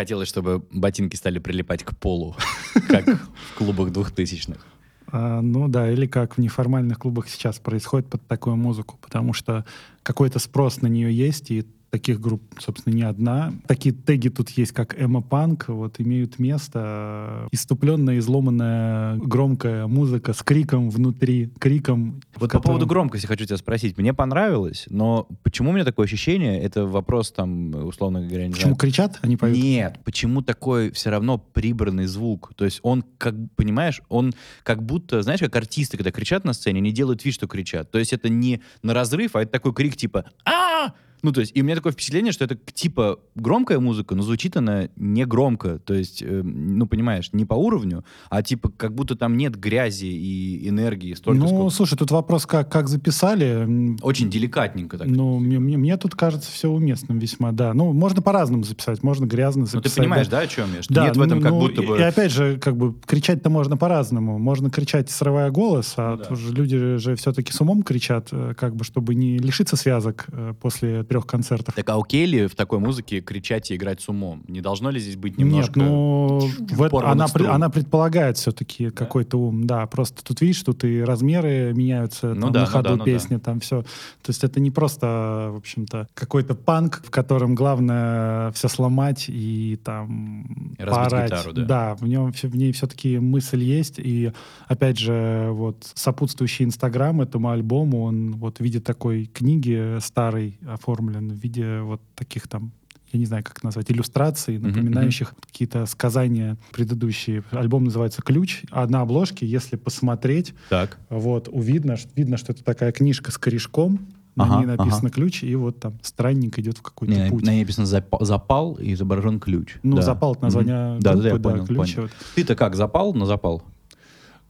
[0.00, 2.34] Прямо захотелось, чтобы ботинки стали прилипать к полу,
[2.88, 4.66] как в клубах двухтысячных.
[5.12, 9.66] А, ну да, или как в неформальных клубах сейчас происходит под такую музыку, потому что
[10.02, 13.52] какой-то спрос на нее есть, и таких групп, собственно, не одна.
[13.66, 17.48] Такие теги тут есть, как эмо-панк, вот, имеют место.
[17.52, 22.20] Иступленная, изломанная, громкая музыка с криком внутри, криком.
[22.36, 23.98] Вот по поводу котором- громкости хочу тебя спросить.
[23.98, 26.60] Мне понравилось, но почему у меня такое ощущение?
[26.60, 28.76] Это вопрос там, условно говоря, не Почему знаю.
[28.76, 29.58] кричат, они поют?
[29.58, 32.52] Нет, почему такой все равно прибранный звук?
[32.56, 36.78] То есть он, как понимаешь, он как будто, знаешь, как артисты, когда кричат на сцене,
[36.78, 37.90] они делают вид, что кричат.
[37.90, 41.52] То есть это не на разрыв, а это такой крик типа а Ну, то есть,
[41.54, 45.78] и у меня такое впечатление, что это типа громкая музыка, но звучит она не громко.
[45.78, 50.06] То есть, э, ну, понимаешь, не по уровню, а типа как будто там нет грязи
[50.06, 51.70] и энергии столько, Ну, сколько...
[51.70, 53.96] слушай, тут вопрос, как, как записали.
[54.02, 55.08] Очень деликатненько так.
[55.08, 57.74] Ну, мне, мне, мне тут кажется все уместным весьма, да.
[57.74, 59.94] Ну, можно по-разному записать, можно грязно Ну, записать.
[59.94, 60.38] ты понимаешь, да?
[60.38, 60.82] да, о чем я?
[60.82, 61.98] Что Да, нет в этом ну, как ну, будто бы...
[61.98, 64.38] И опять же, как бы кричать-то можно по-разному.
[64.38, 66.52] Можно кричать, срывая голос, а Ну да.
[66.52, 71.02] люди же все-таки с умом кричат, э, как бы, чтобы не лишиться связок э, после
[71.10, 71.74] трех концертов.
[71.74, 74.44] Так а окей ли в такой музыке кричать и играть с умом?
[74.46, 75.80] Не должно ли здесь быть немножко...
[75.80, 76.38] Нет, ну,
[76.70, 79.66] в это- она, пред- она предполагает все-таки какой-то ум.
[79.66, 82.96] Да, просто тут видишь, тут и размеры меняются Ну там, да, на ну ходу да,
[82.96, 83.82] ну песни, там все.
[83.82, 89.80] То есть это не просто, в общем-то, какой-то панк, в котором главное все сломать и
[89.82, 90.42] там
[90.78, 91.30] И разбить поорать.
[91.32, 91.64] гитару, да.
[91.64, 93.98] Да, в, нем, в ней все-таки мысль есть.
[93.98, 94.30] И
[94.68, 100.56] опять же, вот сопутствующий Инстаграм этому альбому, он вот в виде такой книги старой
[101.00, 102.72] оформлен, в виде вот таких там
[103.12, 107.42] я не знаю, как назвать, иллюстраций, напоминающих какие-то сказания предыдущие.
[107.50, 110.96] Альбом называется «Ключ», а на обложке, если посмотреть, Так.
[111.08, 113.98] вот, увидно, видно, что это такая книжка с корешком,
[114.36, 117.44] на Ага, ней написано «Ключ», и вот там странник идет в какой-то Не, путь.
[117.44, 119.78] на ней написано запал, запал и изображен ключ.
[119.82, 120.02] Ну, Да.
[120.02, 121.00] «Запал»— это название Мгм.
[121.00, 121.94] Да, да, я группы, да, понял, «Ключ».
[121.94, 122.02] понял.
[122.02, 122.10] вот.
[122.36, 123.64] Ты-то как, запал на запал?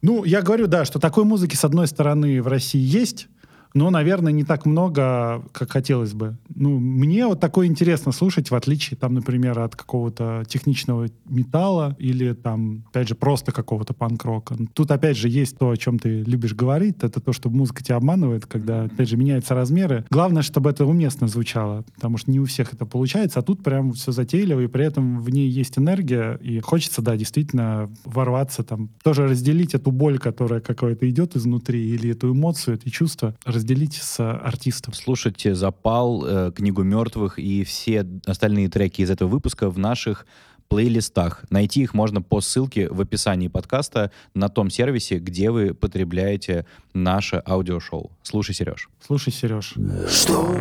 [0.02, 3.28] Ну, я говорю, да, что такой музыки, с одной стороны, в России есть,
[3.74, 6.36] но, наверное, не так много, как хотелось бы.
[6.54, 12.32] Ну, мне вот такое интересно слушать, в отличие, там, например, от какого-то техничного металла или,
[12.32, 14.56] там, опять же, просто какого-то панк-рока.
[14.74, 17.96] Тут, опять же, есть то, о чем ты любишь говорить, это то, что музыка тебя
[17.96, 20.04] обманывает, когда, опять же, меняются размеры.
[20.10, 23.92] Главное, чтобы это уместно звучало, потому что не у всех это получается, а тут прям
[23.92, 28.90] все затейливо, и при этом в ней есть энергия, и хочется, да, действительно ворваться там,
[29.02, 34.18] тоже разделить эту боль, которая какая-то идет изнутри, или эту эмоцию, это чувство, разделить с
[34.20, 34.94] артистом.
[34.94, 40.26] Слушайте «Запал», э, «Книгу мертвых» и все остальные треки из этого выпуска в наших
[40.68, 41.44] плейлистах.
[41.50, 47.42] Найти их можно по ссылке в описании подкаста на том сервисе, где вы потребляете наше
[47.46, 48.10] аудиошоу.
[48.22, 48.88] Слушай, Сереж.
[49.06, 49.74] Слушай, Сереж.
[50.08, 50.56] Что?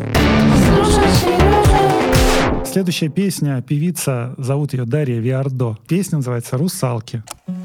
[0.74, 5.78] Слушай, Сережа, Следующая песня, певица, зовут ее Дарья Виардо.
[5.88, 7.22] Песня называется «Русалки».
[7.46, 7.59] когда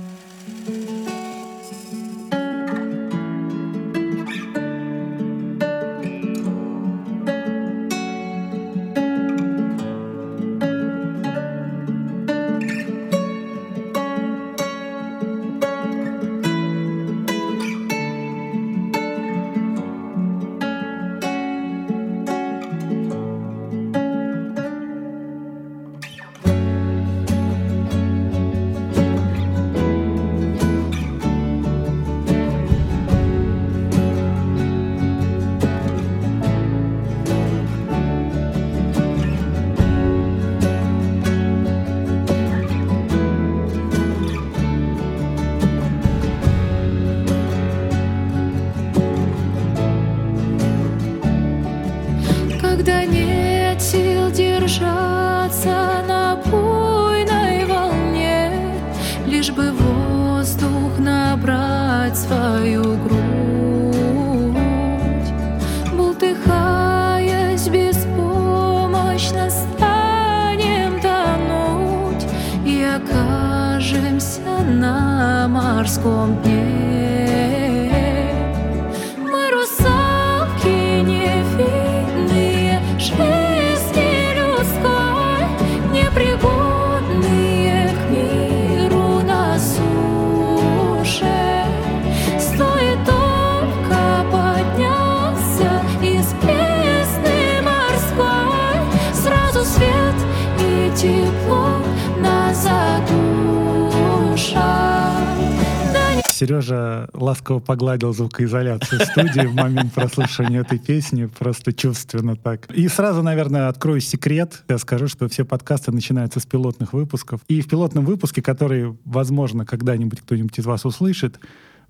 [106.56, 112.72] Сережа ласково погладил звукоизоляцию студии в момент прослушивания этой песни, просто чувственно так.
[112.72, 114.64] И сразу, наверное, открою секрет.
[114.70, 117.42] Я скажу, что все подкасты начинаются с пилотных выпусков.
[117.50, 121.40] И в пилотном выпуске, который, возможно, когда-нибудь кто-нибудь из вас услышит,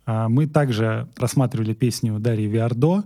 [0.07, 3.03] а, мы также рассматривали песню Дарьи Виардо,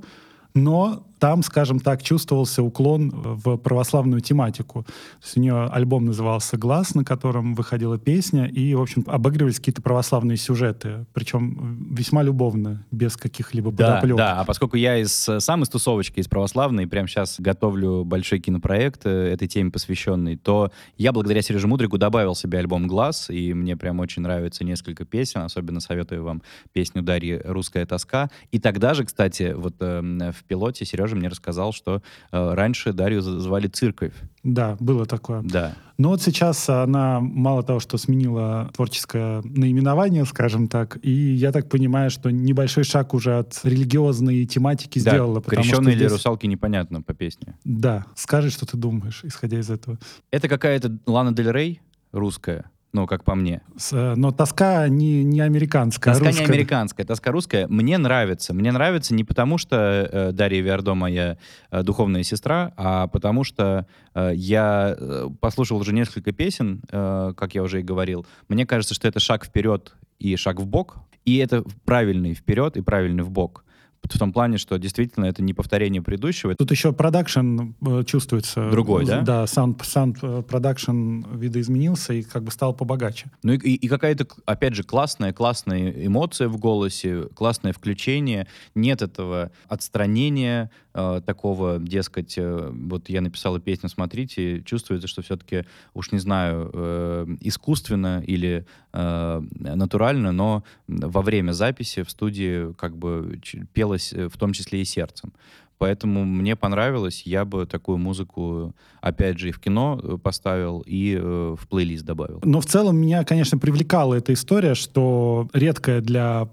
[0.54, 4.84] но там, скажем так, чувствовался уклон в православную тематику.
[4.84, 9.60] То есть у нее альбом назывался «Глаз», на котором выходила песня, и, в общем, обыгрывались
[9.60, 14.18] какие-то православные сюжеты, причем весьма любовно, без каких-либо Да, подоплек.
[14.18, 19.02] да, а поскольку я из, сам из тусовочки, из православной, прямо сейчас готовлю большой кинопроект
[19.06, 23.76] э, этой теме посвященный, то я благодаря Сереже Мудрику добавил себе альбом «Глаз», и мне
[23.76, 26.42] прям очень нравится несколько песен, особенно советую вам
[26.72, 28.30] песню Дарьи «Русская тоска».
[28.52, 32.02] И тогда же, кстати, вот э, в пилоте Сережа мне рассказал, что
[32.32, 34.14] э, раньше Дарью звали «Церковь».
[34.44, 35.42] Да, было такое.
[35.44, 35.74] Да.
[35.98, 41.68] Но вот сейчас она мало того, что сменила творческое наименование, скажем так, и я так
[41.68, 45.12] понимаю, что небольшой шаг уже от религиозной тематики да.
[45.12, 45.42] сделала.
[45.42, 47.56] Крещеные или здесь- русалки непонятно по песне.
[47.66, 50.00] Да, скажи, что ты думаешь, исходя из этого.
[50.32, 51.82] Это какая-то Лана Дель Рей
[52.12, 53.62] русская, ну, как по мне.
[53.78, 56.54] С, э, но тоска не, не американская, а Тоска не русская.
[56.54, 57.68] американская, тоска русская.
[57.68, 58.54] Мне нравится.
[58.54, 61.38] Мне нравится не потому, что э, Дарья Виардо моя
[61.72, 63.86] э, духовная сестра, а потому что
[64.16, 68.26] э, я э, послушал уже несколько песен, э, как я уже и говорил.
[68.48, 72.82] Мне кажется, что это шаг вперед и шаг в бок, и это правильный вперед и
[72.82, 73.66] правильный в бок.
[74.04, 76.56] В том плане, что действительно это не повторение предыдущего.
[76.56, 78.70] Тут еще продакшн э, чувствуется.
[78.72, 79.22] Другой, да?
[79.22, 83.30] Да, саунд, саунд э, продакшн видоизменился и как бы стал побогаче.
[83.44, 88.48] Ну и, и- и какая-то, опять же, классная, классная эмоция в голосе, классное включение.
[88.74, 95.66] Нет этого отстранения э, такого, дескать, э, вот я написала песню, смотрите, чувствуется, что все-таки,
[95.94, 103.40] уж не знаю, э, искусственно или натурально, но во время записи в студии как бы
[103.72, 105.32] пелось в том числе и сердцем.
[105.80, 111.56] Поэтому мне понравилось, я бы такую музыку, опять же, и в кино поставил, и э,
[111.58, 112.42] в плейлист добавил.
[112.44, 116.50] Но в целом меня, конечно, привлекала эта история, что редкая для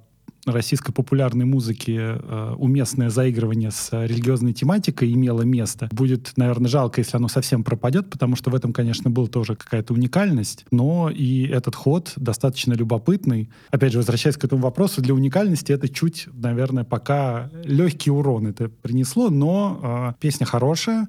[0.46, 5.88] российской популярной музыки э, уместное заигрывание с религиозной тематикой имело место.
[5.92, 9.92] Будет, наверное, жалко, если оно совсем пропадет, потому что в этом, конечно, была тоже какая-то
[9.92, 10.64] уникальность.
[10.70, 13.50] Но и этот ход достаточно любопытный.
[13.70, 18.68] Опять же, возвращаясь к этому вопросу, для уникальности это чуть, наверное, пока легкий урон это
[18.68, 21.08] принесло, но э, песня хорошая.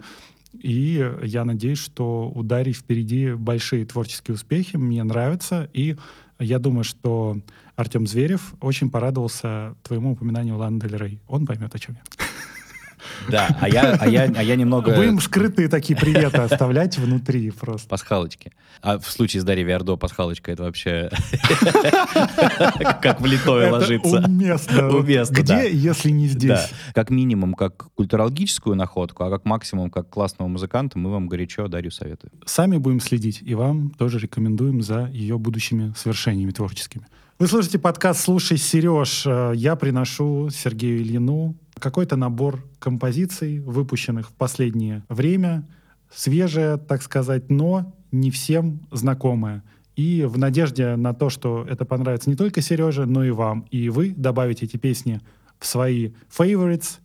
[0.54, 4.76] И я надеюсь, что у Дарьи впереди большие творческие успехи.
[4.78, 5.70] Мне нравится.
[5.74, 5.98] И
[6.40, 7.38] я думаю, что
[7.78, 11.22] Артем Зверев очень порадовался твоему упоминанию Ланы Дель Рей.
[11.28, 12.02] Он поймет, о чем я.
[13.30, 14.94] Да, а я, а я, а я немного...
[14.96, 17.88] Будем скрытые такие приветы оставлять внутри просто.
[17.88, 18.52] Пасхалочки.
[18.82, 21.10] А в случае с Дарьей Виардо пасхалочка это вообще
[23.02, 24.24] как влитое Это ложится.
[24.26, 24.90] уместно.
[24.90, 26.70] Уместно, Где, если не здесь?
[26.94, 31.92] Как минимум, как культурологическую находку, а как максимум, как классного музыканта, мы вам горячо Дарью
[31.92, 32.34] советуем.
[32.46, 37.06] Сами будем следить, и вам тоже рекомендуем за ее будущими свершениями творческими.
[37.40, 39.28] Вы слушаете подкаст «Слушай, Сереж».
[39.28, 45.70] Э, Я приношу Сергею Ильину какой-то набор композиций, выпущенных в последнее время,
[46.12, 49.64] свежее, так сказать, но не всем знакомое.
[49.96, 53.68] И в надежде на то, что это понравится не только Сереже, но и вам.
[53.70, 55.22] И вы добавите эти песни
[55.60, 56.98] в свои favorites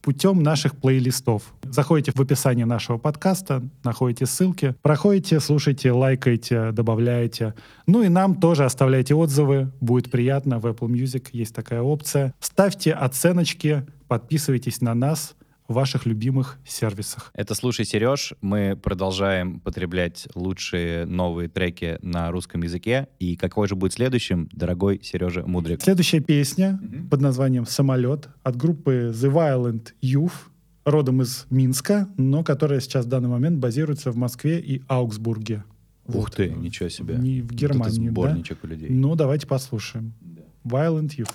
[0.00, 1.52] путем наших плейлистов.
[1.72, 7.54] Заходите в описание нашего подкаста, находите ссылки, проходите, слушайте, лайкайте, добавляете.
[7.86, 10.58] Ну и нам тоже оставляйте отзывы, будет приятно.
[10.58, 12.34] В Apple Music есть такая опция.
[12.40, 15.34] Ставьте оценочки, подписывайтесь на нас
[15.66, 17.30] в ваших любимых сервисах.
[17.32, 18.34] Это «Слушай, Сереж».
[18.42, 23.08] Мы продолжаем потреблять лучшие новые треки на русском языке.
[23.18, 25.80] И какой же будет следующим, дорогой Сережа Мудрик?
[25.80, 26.78] Следующая песня
[27.10, 30.32] под названием «Самолет» от группы The Violent Youth,
[30.84, 35.64] родом из Минска, но которая сейчас в данный момент базируется в Москве и Аугсбурге.
[36.06, 37.14] Ух ты, ничего себе.
[37.16, 38.10] Не в Вот Германии, да?
[38.12, 38.88] сборничек у людей.
[38.90, 40.14] Ну, давайте послушаем.
[40.64, 41.30] Violent Youth.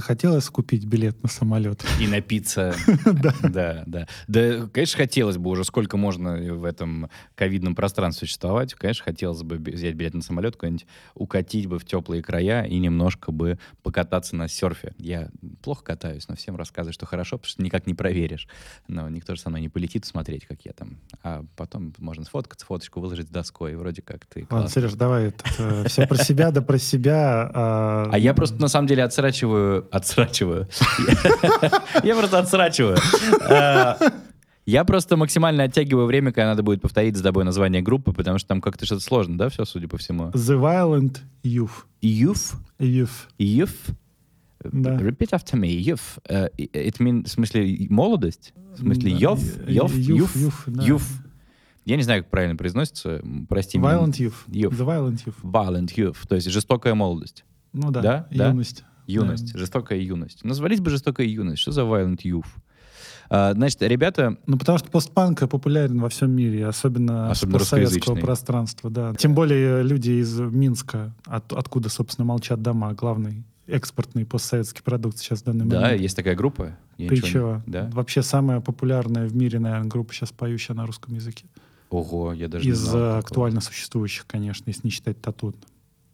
[0.00, 1.84] Захотелось купить билет на самолет?
[2.00, 2.74] И напиться.
[3.06, 3.34] Да.
[3.42, 4.08] Да, да.
[4.28, 8.74] Да, конечно, хотелось бы уже, сколько можно в этом ковидном пространстве существовать.
[8.74, 13.32] Конечно, хотелось бы взять билет на самолет, куда-нибудь укатить бы в теплые края и немножко
[13.32, 14.94] бы покататься на серфе.
[14.98, 15.30] Я
[15.62, 18.48] плохо катаюсь, но всем рассказываю, что хорошо, потому что никак не проверишь.
[18.88, 20.98] Но никто же со мной не полетит смотреть, как я там.
[21.22, 24.68] А потом можно сфоткаться, фоточку выложить с доской, и вроде как ты Ладно.
[24.68, 25.32] Сереж, давай
[25.86, 27.50] все про себя, да про себя.
[27.54, 30.68] а, А я просто на самом деле отсрачиваю, отсрачиваю.
[32.02, 32.96] Я просто отсрачиваю.
[33.48, 33.96] А,
[34.66, 38.48] Я просто максимально оттягиваю время, когда надо будет повторить за тобой название группы, потому что
[38.48, 40.30] там как-то что-то сложно, да, все, судя по всему.
[40.30, 41.84] The Violent Youth.
[42.02, 42.54] Youth?
[42.80, 43.28] Youth.
[43.38, 43.94] Youth?
[44.64, 44.96] Да.
[44.96, 45.68] Repeat after me.
[45.78, 46.18] Youth.
[46.28, 48.52] Uh, it mean, в смысле молодость?
[48.74, 49.16] В смысле Да.
[49.18, 49.66] youth?
[49.68, 49.94] Youth?
[49.94, 50.66] Youth, Youth?
[50.66, 50.86] youth.
[50.86, 51.08] Youth.
[51.84, 53.22] Я не знаю, как правильно произносится.
[53.48, 53.90] Прости меня.
[53.92, 54.34] Violent Youth.
[54.48, 54.72] Youth.
[54.72, 55.34] The Violent Youth.
[55.44, 56.16] Violent youth.
[56.28, 57.44] То есть жестокая молодость.
[57.72, 58.26] Ну да, Да?
[58.32, 58.54] Да?
[59.06, 59.52] Юность.
[59.52, 59.58] Да.
[59.58, 60.44] жестокая юность.
[60.44, 61.58] Назвались бы жестокая юность.
[61.62, 62.46] Что за violent youth?
[63.28, 67.98] А, значит, ребята, Ну, потому что постпанк популярен во всем мире, особенно, Особенно с постсоветского
[68.14, 68.22] русскоязычный.
[68.22, 69.14] пространства, да.
[69.14, 75.40] Тем более люди из Минска, от- откуда, собственно, молчат дома, главный экспортный постсоветский продукт сейчас
[75.40, 76.00] в данный да, момент.
[76.00, 76.76] есть такая группа.
[76.98, 77.62] Я Ты ничего не- чего?
[77.66, 77.90] Да?
[77.92, 81.46] Вообще самая популярная в мире, наверное, группа сейчас поющая на русском языке.
[81.90, 83.18] Ого, я даже не Из знал э, такого.
[83.18, 85.52] актуально существующих, конечно, если не считать тату.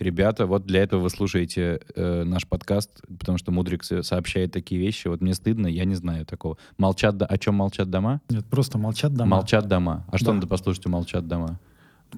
[0.03, 2.91] Ребята, вот для этого вы слушаете э, наш подкаст,
[3.21, 5.07] потому что Мудрик со- сообщает такие вещи.
[5.07, 6.59] Вот мне стыдно, я не знаю такого.
[6.77, 8.21] Молчат, до- о чем молчат дома?
[8.29, 9.37] Нет, просто молчат дома.
[9.37, 10.05] Молчат дома.
[10.11, 10.33] А что Да.
[10.35, 11.61] надо послушать у молчат дома?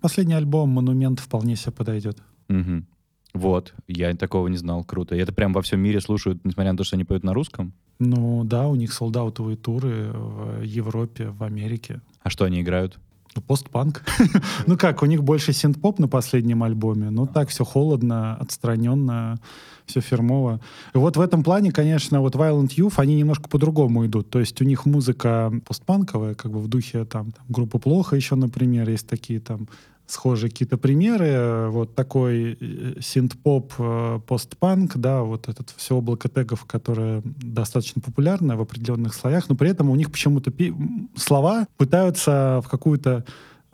[0.00, 2.22] Последний альбом «Монумент» вполне себе подойдет.
[2.48, 2.86] Мгм.
[3.34, 5.14] Вот, я такого не знал, круто.
[5.14, 7.72] И это прям во всем мире слушают, несмотря на то, что они поют на русском?
[7.98, 12.00] Ну да, у них солдаутовые туры в Европе, в Америке.
[12.22, 12.98] А что они играют?
[13.34, 14.02] Ну, постпанк.
[14.66, 17.10] ну как, у них больше синт-поп на последнем альбоме.
[17.10, 19.38] Ну так, все холодно, отстраненно,
[19.86, 20.60] все фирмово.
[20.94, 24.30] И вот в этом плане, конечно, вот Violent Youth, они немножко по-другому идут.
[24.30, 28.36] То есть у них музыка постпанковая, как бы в духе там, там группы «Плохо» еще,
[28.36, 29.68] например, есть такие там
[30.06, 31.26] схожие какие-то примеры.
[31.26, 38.00] Э, Вот такой э, синт-поп, э, постпанк, да, вот этот все облако тегов, которое достаточно
[38.02, 40.74] популярно в определенных слоях, но при этом у них почему-то пи-
[41.16, 43.24] слова пытаются в какую-то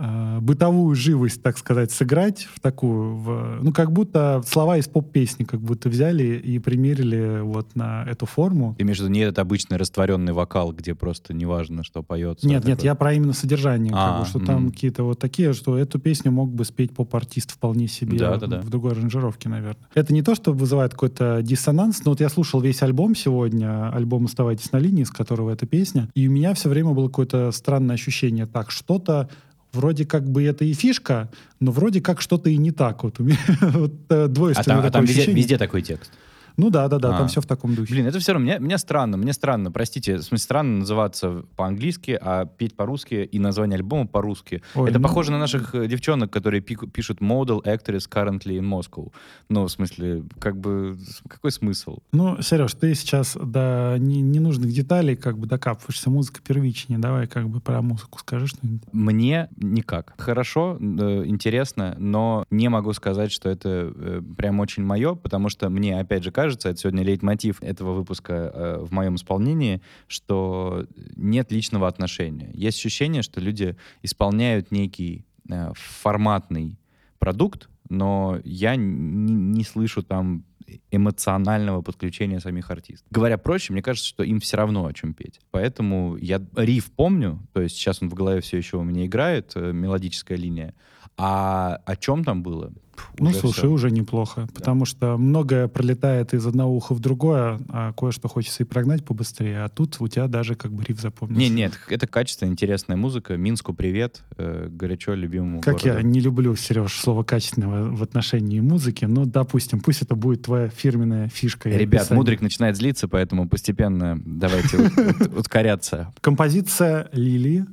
[0.02, 5.44] э, бытовую живость, так сказать, сыграть в такую, в- ну, как будто слова из поп-песни
[5.44, 8.74] как будто взяли и примерили вот на эту форму.
[8.78, 12.48] В виду не этот обычный растворенный вокал, где просто неважно, что поется?
[12.48, 14.70] Нет, нет, я про именно содержание, как А, бы, что там м.
[14.72, 18.60] какие-то вот такие, что эту песню мог бы спеть поп-артист вполне себе Да, да, да.
[18.62, 19.84] в другой аранжировке, наверное.
[19.94, 24.24] Это не то, что вызывает какой-то диссонанс, но вот я слушал весь альбом сегодня, альбом
[24.24, 27.94] «Оставайтесь на линии», с которого эта песня, и у меня все время было какое-то странное
[27.94, 29.28] ощущение, так, что-то
[29.72, 33.02] вроде как бы это и фишка, но вроде как что-то и не так.
[33.04, 36.12] Вот у меня вот, э, А двойственное там, а там везде, везде такой текст.
[36.60, 37.18] Ну да, да, да, А.
[37.18, 37.94] там все в таком духе.
[37.94, 42.18] Блин, это все равно, мне, мне странно, мне странно, простите, в смысле странно называться по-английски,
[42.20, 44.62] а петь по-русски и название альбома по-русски.
[44.74, 48.68] Ой, это ну- похоже на наших э, девчонок, которые пику- пишут model actress currently in
[48.68, 49.10] Moscow.
[49.48, 50.98] Ну, в смысле, как бы,
[51.28, 51.98] какой смысл?
[52.12, 56.10] Ну, Сереж, ты сейчас до не- ненужных деталей как бы докапываешься.
[56.10, 56.98] Музыка первичнее.
[56.98, 58.82] Давай как бы про музыку скажи что-нибудь.
[58.92, 60.12] Мне никак.
[60.18, 65.70] Хорошо, э, интересно, но не могу сказать, что это э, прям очень мое, потому что
[65.70, 70.86] мне, опять же, кажется, это сегодня лейтмотив этого выпуска э, в моем исполнении, что
[71.16, 72.50] нет личного отношения.
[72.54, 76.78] Есть ощущение, что люди исполняют некий э, форматный
[77.18, 80.44] продукт, но я не, не слышу там
[80.90, 83.06] эмоционального подключения самих артистов.
[83.10, 85.40] Говоря проще, мне кажется, что им все равно о чем петь.
[85.50, 89.52] Поэтому я риф помню, то есть сейчас он в голове все еще у меня играет,
[89.54, 90.74] э, мелодическая линия.
[91.16, 92.72] А о чем там было?
[93.18, 93.70] Ну, уже слушай, всё.
[93.70, 94.48] уже неплохо.
[94.54, 99.64] Потому что многое пролетает из одного уха в другое, а кое-что хочется и прогнать побыстрее.
[99.64, 101.40] А тут у тебя даже как бы риф запомнился.
[101.40, 103.36] Не, нет, это качественная, интересная музыка.
[103.36, 106.08] Минску привет, э, горячо любимому Как я городу.
[106.08, 111.28] не люблю, Сереж, слово качественного в отношении музыки, но, допустим, пусть это будет твоя фирменная
[111.28, 111.68] фишка.
[111.68, 112.18] Ребят, описание.
[112.18, 114.78] Мудрик начинает злиться, поэтому постепенно давайте
[115.36, 116.12] ускоряться.
[116.20, 117.66] Композиция Лили,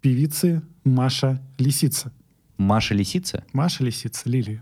[0.00, 2.12] певицы Маша Лисица.
[2.58, 3.44] Маша Лисица?
[3.52, 4.60] Маша Лисица, Лили.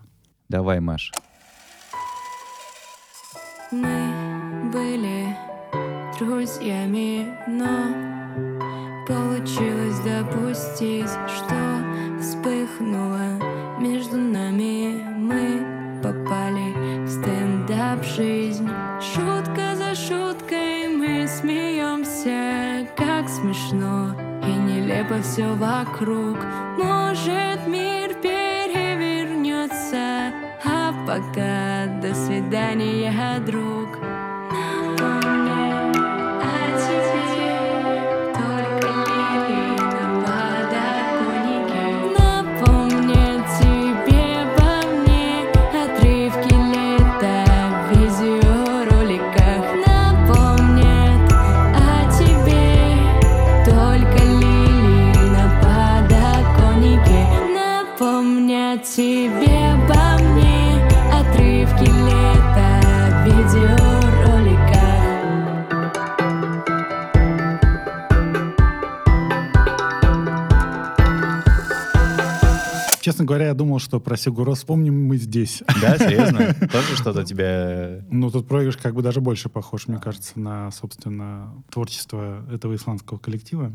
[0.50, 1.12] Давай, Маш.
[3.72, 5.34] Мы были
[6.18, 15.02] друзьями, но получилось допустить, что вспыхнуло между нами.
[15.16, 18.68] Мы попали в стендап жизнь.
[19.00, 26.36] Шутка за шуткой мы смеемся, как смешно и нелепо все вокруг.
[32.78, 33.65] Перевернется, а пока
[73.16, 75.62] Честно говоря, я думал, что про Сигуро вспомним мы здесь.
[75.80, 76.52] Да, серьезно?
[76.70, 78.04] Тоже что-то тебя...
[78.10, 83.16] Ну, тут проигрыш как бы даже больше похож, мне кажется, на, собственно, творчество этого исландского
[83.16, 83.74] коллектива.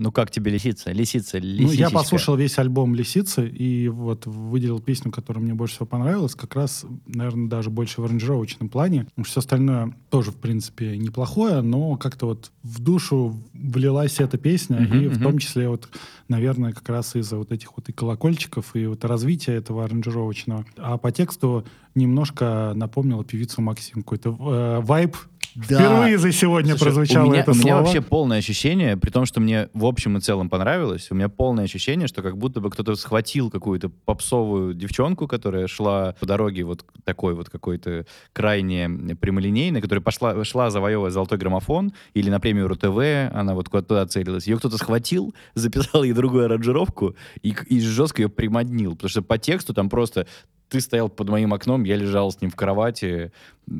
[0.00, 0.92] Ну, как тебе лисица?
[0.92, 1.74] Лисица, Ну, лисичка.
[1.76, 6.54] я послушал весь альбом «Лисицы» и вот выделил песню, которая мне больше всего понравилась, как
[6.54, 9.06] раз, наверное, даже больше в аранжировочном плане.
[9.22, 15.00] Все остальное тоже, в принципе, неплохое, но как-то вот в душу влилась эта песня, Мгм,
[15.00, 15.22] и в мгм.
[15.22, 15.90] том числе вот,
[16.28, 20.64] наверное, как раз из-за вот этих вот и колокольчиков, и вот развития этого аранжировочного.
[20.78, 23.96] А по тексту немножко напомнила певицу Максим.
[24.02, 25.14] Какой-то э, вайб
[25.56, 27.82] Впервые за сегодня Слушай, прозвучало у меня, это у меня слово.
[27.82, 31.64] вообще полное ощущение, при том, что мне в общем и целом понравилось, у меня полное
[31.64, 36.84] ощущение, что как будто бы кто-то схватил какую-то попсовую девчонку, которая шла по дороге вот
[37.04, 43.34] такой вот какой-то крайне прямолинейной, которая пошла, шла завоевывать золотой граммофон или на премию РУ-ТВ,
[43.34, 44.46] она вот куда-то целилась.
[44.46, 49.38] Ее кто-то схватил, записал ей другую аранжировку и, и жестко ее примоднил, потому что по
[49.38, 50.26] тексту там просто
[50.70, 53.32] ты стоял под моим окном, я лежал с ним в кровати,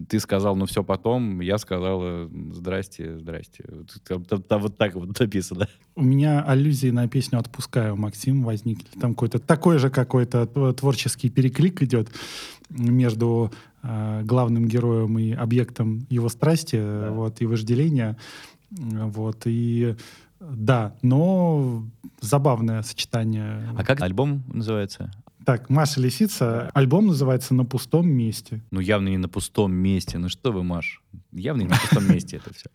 [0.09, 3.65] ты сказал, ну все потом, я сказала, здрасте, здрасте.
[3.69, 5.69] Вот Там, там- там вот так вот написано.
[5.95, 8.99] У меня аллюзии на песню «Отпускаю, Максим» возникли.
[9.01, 12.09] Там какой-то такой же какой-то тв- творческий переклик идет
[12.71, 18.17] между э, главным героем и объектом его страсти э, вот, и вожделения.
[18.71, 19.97] Вот, и
[20.41, 21.85] да, но
[22.21, 23.69] забавное сочетание.
[23.77, 25.11] А как альбом называется?
[25.45, 26.71] Так, Маша Лисица.
[26.75, 28.61] Альбом называется «На пустом месте».
[28.71, 30.19] Ну, явно не на пустом месте.
[30.19, 31.03] Ну что вы, Маш?
[31.33, 32.69] Явно не на пустом месте это все.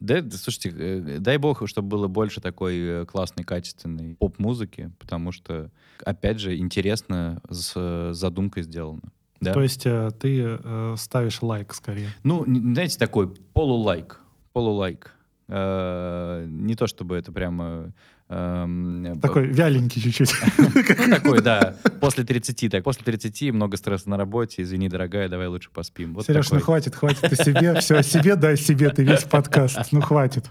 [0.00, 5.70] Да, слушайте, э, дай бог, чтобы было больше такой э, классной, качественной поп-музыки, потому что,
[6.04, 9.02] опять же, интересно с э, задумкой сделано.
[9.40, 9.52] Да?
[9.52, 9.84] То есть
[10.18, 10.58] ты
[10.96, 12.08] ставишь лайк скорее.
[12.24, 14.20] Ну, знаете, такой полулайк.
[14.52, 15.14] Полулайк.
[15.48, 17.92] Не то чтобы это прямо...
[18.30, 20.32] эм, Такой вяленький чуть-чуть.
[20.58, 21.76] Ну, такой, да.
[22.00, 22.84] После 30, так.
[22.84, 24.62] После 30 много стресса на работе.
[24.62, 26.18] Извини, дорогая, давай лучше поспим.
[26.22, 27.80] Сереж, ну хватит, хватит о себе.
[27.80, 28.90] Все, о себе, да, о себе.
[28.90, 29.92] Ты весь подкаст.
[29.92, 30.50] Ну, хватит.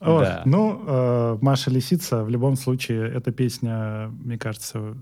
[0.00, 0.22] Вот.
[0.22, 0.42] Да.
[0.44, 4.94] Ну, э, Маша Лисица, в любом случае, эта песня, мне кажется, э,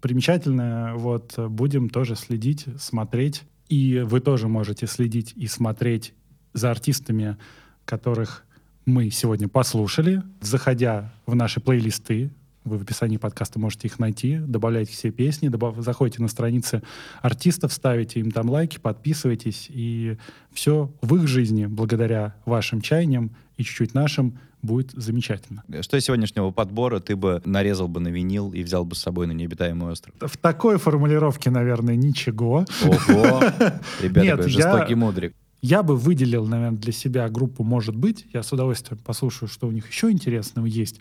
[0.00, 0.94] примечательная.
[0.94, 3.44] Вот, будем тоже следить, смотреть.
[3.68, 6.14] И вы тоже можете следить и смотреть
[6.52, 7.36] за артистами,
[7.84, 8.45] которых
[8.86, 12.30] мы сегодня послушали, заходя в наши плейлисты.
[12.64, 16.82] Вы в описании подкаста можете их найти, добавляйте все песни, добав- заходите на страницы
[17.22, 20.16] артистов, ставите им там лайки, подписывайтесь, и
[20.52, 25.62] все в их жизни, благодаря вашим чаяниям и чуть-чуть нашим, будет замечательно.
[25.80, 29.28] Что из сегодняшнего подбора ты бы нарезал бы на винил и взял бы с собой
[29.28, 30.14] на необитаемый остров?
[30.20, 32.64] В такой формулировке, наверное, ничего.
[32.84, 33.42] Ого!
[34.02, 35.34] Ребята, Нет, какой я- жестокий мудрик.
[35.62, 38.26] Я бы выделил, наверное, для себя группу «Может быть».
[38.32, 41.00] Я с удовольствием послушаю, что у них еще интересного есть.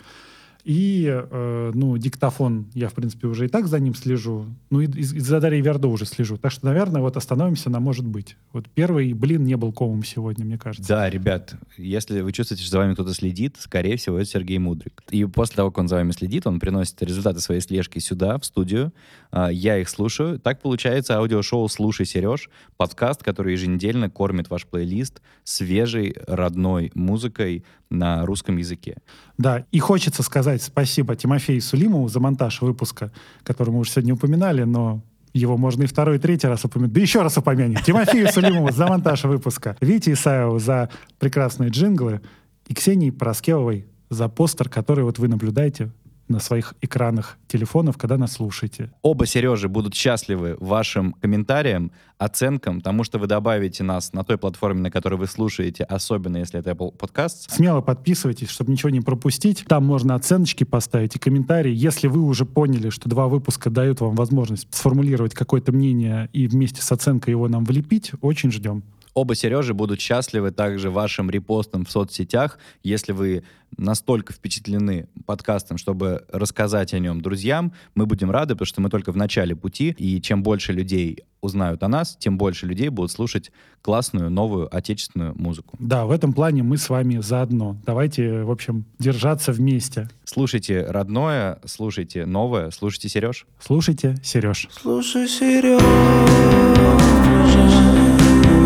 [0.66, 4.48] И, э, ну, диктофон, я, в принципе, уже и так за ним слежу.
[4.72, 6.38] Ну, и, и за Дарьей Вердо уже слежу.
[6.38, 8.36] Так что, наверное, вот остановимся на «Может быть».
[8.52, 10.90] Вот первый блин не был комом сегодня, мне кажется.
[10.90, 15.04] Да, ребят, если вы чувствуете, что за вами кто-то следит, скорее всего, это Сергей Мудрик.
[15.12, 18.46] И после того, как он за вами следит, он приносит результаты своей слежки сюда, в
[18.46, 18.92] студию.
[19.30, 20.40] А, Я их слушаю.
[20.40, 28.26] Так получается аудиошоу «Слушай, Сереж», подкаст, который еженедельно кормит ваш плейлист свежей, родной музыкой на
[28.26, 28.98] русском языке.
[29.38, 33.12] Да, и хочется сказать спасибо Тимофею Сулимову за монтаж выпуска,
[33.44, 35.02] который мы уже сегодня упоминали, но
[35.34, 36.94] его можно и второй, и третий раз упомянуть.
[36.94, 37.82] Да еще раз упомянем.
[37.84, 39.76] Тимофею Сулимову за монтаж выпуска.
[39.82, 40.90] Вите Исаеву за
[41.20, 42.22] прекрасные джинглы.
[42.68, 45.92] И Ксении Пороскевой за постер, который вот вы наблюдаете
[46.28, 48.92] на своих экранах телефонов, когда нас слушаете.
[49.02, 54.82] Оба Сережи будут счастливы вашим комментариям, оценкам, тому, что вы добавите нас на той платформе,
[54.82, 57.46] на которой вы слушаете, особенно если это Apple Podcasts.
[57.50, 59.66] Смело подписывайтесь, чтобы ничего не пропустить.
[59.68, 61.74] Там можно оценочки поставить и комментарии.
[61.74, 66.82] Если вы уже поняли, что два выпуска дают вам возможность сформулировать какое-то мнение и вместе
[66.82, 68.84] с оценкой его нам влепить, очень ждем.
[69.16, 73.44] Оба Сережи будут счастливы также вашим репостом в соцсетях, если вы
[73.78, 77.72] настолько впечатлены подкастом, чтобы рассказать о нем друзьям.
[77.96, 81.82] Мы будем рады, потому что мы только в начале пути, и чем больше людей узнают
[81.84, 83.52] о нас, тем больше людей будут слушать
[83.82, 85.78] классную, новую, отечественную музыку.
[85.80, 87.78] Да, в этом плане мы с вами заодно.
[87.86, 90.10] Давайте, в общем, держаться вместе.
[90.26, 93.46] Слушайте родное, слушайте новое, слушайте Сереж.
[93.60, 94.68] Слушайте, Сереж.
[94.72, 95.80] Слушай, Сережа,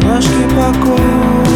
[0.09, 1.48] Бумажки покоя